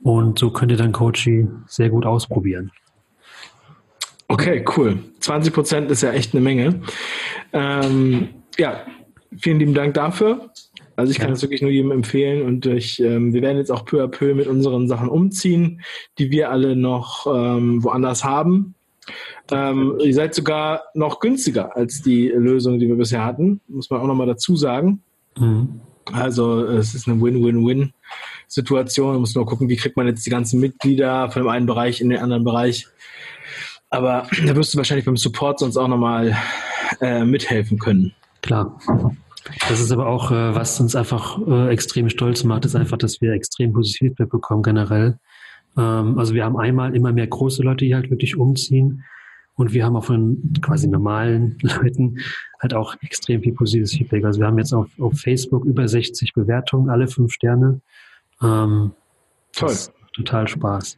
Und 0.03 0.39
so 0.39 0.51
könnt 0.51 0.73
ihr 0.73 0.79
dann 0.79 0.93
Coachy 0.93 1.49
sehr 1.67 1.89
gut 1.89 2.05
ausprobieren. 2.05 2.71
Okay, 4.29 4.65
cool. 4.77 4.99
20 5.21 5.53
Prozent 5.53 5.91
ist 5.91 6.03
ja 6.03 6.13
echt 6.13 6.35
eine 6.35 6.43
Menge. 6.43 6.81
Ähm, 7.53 8.29
ja, 8.59 8.85
vielen 9.37 9.59
lieben 9.59 9.75
Dank 9.75 9.95
dafür. 9.95 10.51
Also 10.97 11.11
ich 11.11 11.19
kann 11.19 11.33
es 11.33 11.41
ja. 11.41 11.47
wirklich 11.47 11.63
nur 11.63 11.71
jedem 11.71 11.91
empfehlen 11.91 12.43
und 12.43 12.67
ich, 12.67 13.01
ähm, 13.01 13.33
wir 13.35 13.43
werden 13.43 13.59
jetzt 13.59 13.71
auch 13.71 13.85
peu 13.85 14.03
à 14.03 14.09
peu 14.09 14.35
mit 14.35 14.47
unseren 14.47 14.87
Sachen 14.87 15.09
umziehen, 15.09 15.81
die 16.19 16.31
wir 16.31 16.51
alle 16.51 16.77
noch 16.77 17.27
ähm, 17.27 17.83
woanders 17.83 18.23
haben. 18.23 18.74
Ähm, 19.51 19.99
ihr 20.01 20.15
seid 20.15 20.35
sogar 20.35 20.85
noch 20.95 21.21
günstiger 21.21 21.77
als 21.77 22.03
die 22.03 22.29
Lösung, 22.29 22.79
die 22.79 22.89
wir 22.89 22.97
bisher 22.97 23.25
hatten, 23.25 23.61
muss 23.69 23.91
man 23.91 24.01
auch 24.01 24.07
nochmal 24.07 24.27
dazu 24.27 24.57
sagen. 24.57 25.03
Mhm. 25.39 25.81
Also 26.13 26.65
es 26.65 26.95
ist 26.95 27.09
eine 27.09 27.21
Win-Win-Win-Situation. 27.21 29.13
Man 29.13 29.21
muss 29.21 29.35
nur 29.35 29.47
gucken, 29.47 29.69
wie 29.69 29.77
kriegt 29.77 29.97
man 29.97 30.07
jetzt 30.07 30.25
die 30.27 30.31
ganzen 30.31 30.61
Mitglieder 30.61 31.31
von 31.31 31.43
dem 31.43 31.49
einen 31.49 31.67
Bereich 31.67 32.01
in 32.01 32.11
den 32.11 32.19
anderen 32.21 32.45
Bereich. 32.45 32.87
Aber 33.91 34.27
da 34.47 34.57
wirst 34.57 34.75
du 34.75 34.79
wahrscheinlich 34.79 35.07
beim 35.07 35.17
Support 35.17 35.61
sonst 35.61 35.77
auch 35.77 35.89
nochmal 35.89 36.37
äh, 37.01 37.25
mithelfen 37.25 37.79
können. 37.79 38.13
Klar. 38.43 38.79
Das 39.69 39.81
ist 39.81 39.93
aber 39.93 40.07
auch, 40.07 40.31
äh, 40.31 40.55
was 40.55 40.81
uns 40.81 40.97
einfach 40.97 41.39
äh, 41.47 41.69
extrem 41.69 42.09
stolz 42.09 42.45
macht, 42.45 42.65
ist 42.65 42.77
einfach, 42.77 42.97
dass 42.97 43.21
wir 43.21 43.33
extrem 43.33 43.73
positives 43.73 43.99
Feedback 43.99 44.31
bekommen 44.31 44.63
generell. 44.63 45.19
Ähm, 45.77 46.19
also 46.19 46.35
wir 46.35 46.45
haben 46.45 46.57
einmal 46.57 46.95
immer 46.95 47.13
mehr 47.13 47.27
große 47.27 47.63
Leute, 47.63 47.85
die 47.85 47.95
halt 47.95 48.11
wirklich 48.11 48.37
umziehen. 48.37 49.05
Und 49.57 49.73
wir 49.73 49.85
haben 49.85 49.95
auch 49.95 50.05
von 50.05 50.53
quasi 50.61 50.89
normalen 50.89 51.59
Leuten 51.63 52.19
halt 52.61 52.75
auch 52.75 52.97
extrem 53.03 53.43
viel 53.43 53.53
positives 53.53 53.93
Feedback. 53.93 54.25
Also 54.25 54.41
wir 54.41 54.47
haben 54.47 54.59
jetzt 54.59 54.73
auf, 54.73 54.89
auf 54.99 55.19
Facebook 55.19 55.65
über 55.65 55.87
60 55.87 56.33
Bewertungen, 56.35 56.91
alle 56.91 57.07
fünf 57.07 57.33
Sterne. 57.33 57.81
Ähm, 58.43 58.93
Toll. 59.53 59.75
Total 60.15 60.47
Spaß. 60.47 60.97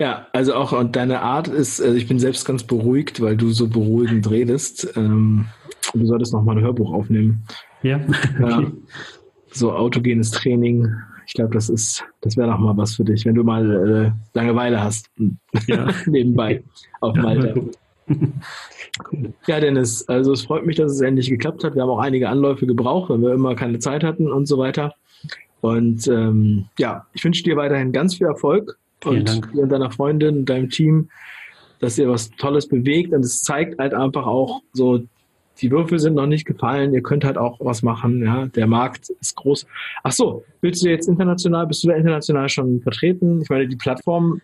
Ja, 0.00 0.26
also 0.32 0.54
auch 0.54 0.72
und 0.72 0.96
deine 0.96 1.20
Art 1.20 1.46
ist, 1.46 1.80
also 1.80 1.94
ich 1.94 2.08
bin 2.08 2.18
selbst 2.18 2.44
ganz 2.44 2.64
beruhigt, 2.64 3.20
weil 3.20 3.36
du 3.36 3.50
so 3.50 3.68
beruhigend 3.68 4.28
redest. 4.28 4.92
Ähm, 4.96 5.46
du 5.92 6.04
solltest 6.04 6.32
noch 6.32 6.42
mal 6.42 6.56
ein 6.56 6.64
Hörbuch 6.64 6.92
aufnehmen. 6.92 7.44
Ja. 7.82 8.00
Okay. 8.40 8.50
ja 8.50 8.72
so 9.50 9.72
autogenes 9.72 10.30
Training 10.30 10.88
ich 11.28 11.34
glaube, 11.34 11.52
das 11.52 11.68
ist, 11.68 12.02
das 12.22 12.38
wäre 12.38 12.48
noch 12.48 12.58
mal 12.58 12.74
was 12.78 12.94
für 12.94 13.04
dich, 13.04 13.26
wenn 13.26 13.34
du 13.34 13.44
mal 13.44 13.70
äh, 14.06 14.10
Langeweile 14.32 14.82
hast. 14.82 15.10
Ja. 15.66 15.86
Nebenbei 16.06 16.64
auf 17.00 17.14
Malta. 17.16 17.54
Ja, 19.46 19.60
Dennis, 19.60 20.08
also 20.08 20.32
es 20.32 20.46
freut 20.46 20.64
mich, 20.64 20.76
dass 20.76 20.90
es 20.90 21.02
endlich 21.02 21.28
geklappt 21.28 21.64
hat. 21.64 21.74
Wir 21.74 21.82
haben 21.82 21.90
auch 21.90 21.98
einige 21.98 22.30
Anläufe 22.30 22.66
gebraucht, 22.66 23.10
weil 23.10 23.20
wir 23.20 23.34
immer 23.34 23.54
keine 23.54 23.78
Zeit 23.78 24.04
hatten 24.04 24.32
und 24.32 24.46
so 24.46 24.56
weiter. 24.56 24.94
Und 25.60 26.08
ähm, 26.08 26.64
ja, 26.78 27.06
ich 27.12 27.22
wünsche 27.22 27.42
dir 27.42 27.58
weiterhin 27.58 27.92
ganz 27.92 28.14
viel 28.14 28.26
Erfolg 28.26 28.78
Vielen 29.02 29.18
und 29.18 29.28
Dank. 29.28 29.52
dir 29.52 29.62
und 29.64 29.68
deiner 29.68 29.90
Freundin 29.90 30.38
und 30.38 30.44
deinem 30.46 30.70
Team, 30.70 31.10
dass 31.80 31.98
ihr 31.98 32.08
was 32.08 32.30
Tolles 32.38 32.68
bewegt. 32.68 33.12
Und 33.12 33.22
es 33.22 33.42
zeigt 33.42 33.78
halt 33.78 33.92
einfach 33.92 34.26
auch 34.26 34.62
so 34.72 35.02
die 35.60 35.70
Würfel 35.70 35.98
sind 35.98 36.14
noch 36.14 36.26
nicht 36.26 36.44
gefallen, 36.44 36.92
ihr 36.92 37.02
könnt 37.02 37.24
halt 37.24 37.38
auch 37.38 37.58
was 37.60 37.82
machen, 37.82 38.22
ja, 38.24 38.46
der 38.46 38.66
Markt 38.66 39.10
ist 39.20 39.36
groß. 39.36 39.66
Ach 40.02 40.12
so, 40.12 40.44
willst 40.60 40.84
du 40.84 40.88
jetzt 40.88 41.08
international, 41.08 41.66
bist 41.66 41.84
du 41.84 41.88
da 41.88 41.94
international 41.94 42.48
schon 42.48 42.80
vertreten? 42.80 43.42
Ich 43.42 43.48
meine, 43.48 43.68
die 43.68 43.76
Plattform 43.76 44.40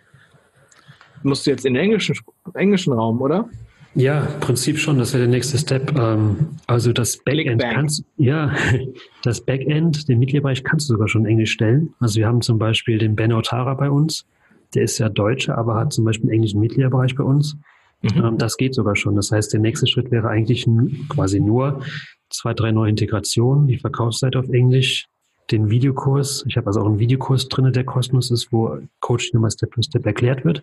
musst 1.22 1.46
du 1.46 1.50
jetzt 1.50 1.64
in 1.64 1.74
den 1.74 1.85
englischen, 1.85 2.16
englischen 2.55 2.92
Raum, 2.92 3.20
oder? 3.20 3.48
Ja, 3.94 4.27
im 4.27 4.40
Prinzip 4.40 4.79
schon, 4.79 4.98
das 4.98 5.12
wäre 5.12 5.22
der 5.22 5.31
nächste 5.31 5.57
Step. 5.57 5.96
Ähm, 5.96 6.48
also 6.66 6.92
das 6.92 7.18
Backend 7.18 7.62
kannst, 7.62 8.05
ja, 8.16 8.53
das 9.22 9.40
Backend, 9.40 10.09
den 10.09 10.18
Mitgliederbereich 10.18 10.64
kannst 10.64 10.88
du 10.88 10.94
sogar 10.94 11.09
schon 11.09 11.27
Englisch 11.27 11.53
stellen. 11.53 11.94
Also 12.00 12.18
wir 12.18 12.27
haben 12.27 12.40
zum 12.40 12.59
Beispiel 12.59 12.98
den 12.98 13.14
Ben 13.14 13.33
Otara 13.33 13.74
bei 13.74 13.88
uns, 13.88 14.27
der 14.74 14.83
ist 14.83 14.98
ja 14.98 15.09
Deutscher, 15.09 15.57
aber 15.57 15.77
hat 15.77 15.92
zum 15.92 16.05
Beispiel 16.05 16.24
einen 16.24 16.35
englischen 16.35 16.61
Mitgliederbereich 16.61 17.14
bei 17.14 17.22
uns. 17.22 17.57
Mhm. 18.05 18.25
Ähm, 18.25 18.38
das 18.38 18.57
geht 18.57 18.75
sogar 18.75 18.97
schon. 18.97 19.17
Das 19.17 19.31
heißt, 19.31 19.53
der 19.53 19.61
nächste 19.61 19.87
Schritt 19.87 20.11
wäre 20.11 20.29
eigentlich 20.29 20.69
quasi 21.09 21.40
nur 21.40 21.83
zwei, 22.31 22.55
drei 22.55 22.73
neue 22.73 22.90
Integrationen, 22.90 23.69
die 23.69 23.79
Verkaufsseite 23.79 24.38
auf 24.38 24.49
Englisch, 24.49 25.07
den 25.51 25.71
Videokurs. 25.71 26.45
Ich 26.49 26.57
habe 26.57 26.69
also 26.69 26.81
auch 26.81 26.87
einen 26.87 26.99
Videokurs 26.99 27.49
drin, 27.49 27.73
der 27.73 27.85
kostenlos 27.85 28.31
ist, 28.31 28.53
wo 28.53 28.79
Coaching 29.01 29.35
nochmal 29.35 29.51
Step 29.51 29.75
by 29.75 29.83
Step 29.83 30.07
erklärt 30.07 30.45
wird. 30.45 30.62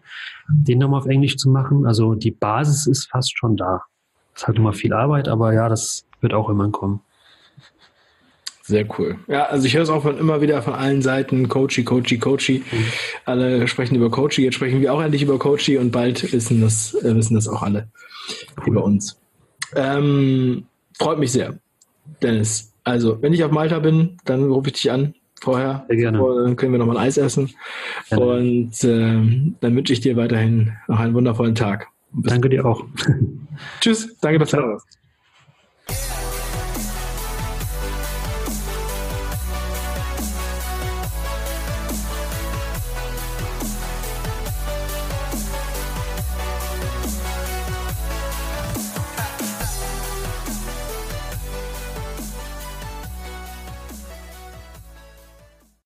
Den 0.49 0.79
nochmal 0.79 1.01
auf 1.01 1.07
Englisch 1.07 1.37
zu 1.37 1.49
machen. 1.49 1.85
Also 1.85 2.15
die 2.15 2.31
Basis 2.31 2.87
ist 2.87 3.09
fast 3.09 3.37
schon 3.37 3.57
da. 3.57 3.83
Ist 4.35 4.47
halt 4.47 4.57
immer 4.57 4.73
viel 4.73 4.93
Arbeit, 4.93 5.27
aber 5.27 5.53
ja, 5.53 5.69
das 5.69 6.05
wird 6.19 6.33
auch 6.33 6.49
immer 6.49 6.69
kommen. 6.69 7.01
Sehr 8.71 8.87
cool. 8.97 9.17
Ja, 9.27 9.47
also 9.47 9.67
ich 9.67 9.75
höre 9.75 9.83
es 9.83 9.89
auch 9.89 10.03
von 10.03 10.17
immer 10.17 10.39
wieder 10.39 10.61
von 10.61 10.73
allen 10.73 11.01
Seiten, 11.01 11.49
Coachy, 11.49 11.83
Coachy, 11.83 12.17
Coachy. 12.17 12.63
Mhm. 12.71 12.85
Alle 13.25 13.67
sprechen 13.67 13.95
über 13.95 14.09
Coachy, 14.09 14.45
jetzt 14.45 14.53
sprechen 14.53 14.79
wir 14.79 14.93
auch 14.93 15.01
endlich 15.01 15.23
über 15.23 15.37
Coachy 15.37 15.77
und 15.77 15.91
bald 15.91 16.31
wissen 16.31 16.61
das, 16.61 16.93
äh, 17.03 17.13
wissen 17.13 17.35
das 17.35 17.49
auch 17.49 17.63
alle 17.63 17.89
cool. 18.59 18.67
über 18.67 18.85
uns. 18.85 19.19
Ähm, 19.75 20.63
freut 20.97 21.19
mich 21.19 21.33
sehr, 21.33 21.59
Dennis. 22.21 22.71
Also, 22.85 23.21
wenn 23.21 23.33
ich 23.33 23.43
auf 23.43 23.51
Malta 23.51 23.79
bin, 23.79 24.15
dann 24.23 24.49
rufe 24.49 24.69
ich 24.69 24.75
dich 24.75 24.89
an 24.89 25.15
vorher. 25.41 25.83
Sehr 25.89 25.97
gerne. 25.97 26.19
dann 26.45 26.55
können 26.55 26.71
wir 26.71 26.79
nochmal 26.79 26.95
ein 26.95 27.07
Eis 27.07 27.17
essen. 27.17 27.49
Gerne. 28.07 28.25
Und 28.25 28.83
äh, 28.85 29.53
dann 29.59 29.75
wünsche 29.75 29.91
ich 29.91 29.99
dir 29.99 30.15
weiterhin 30.15 30.71
noch 30.87 31.01
einen 31.01 31.13
wundervollen 31.13 31.55
Tag. 31.55 31.89
Danke 32.13 32.47
dir 32.47 32.65
auch. 32.65 32.85
Tschüss. 33.81 34.15
Danke, 34.21 34.39
dass 34.39 34.51
du 34.51 34.57
da 34.57 34.63
warst. 34.63 35.00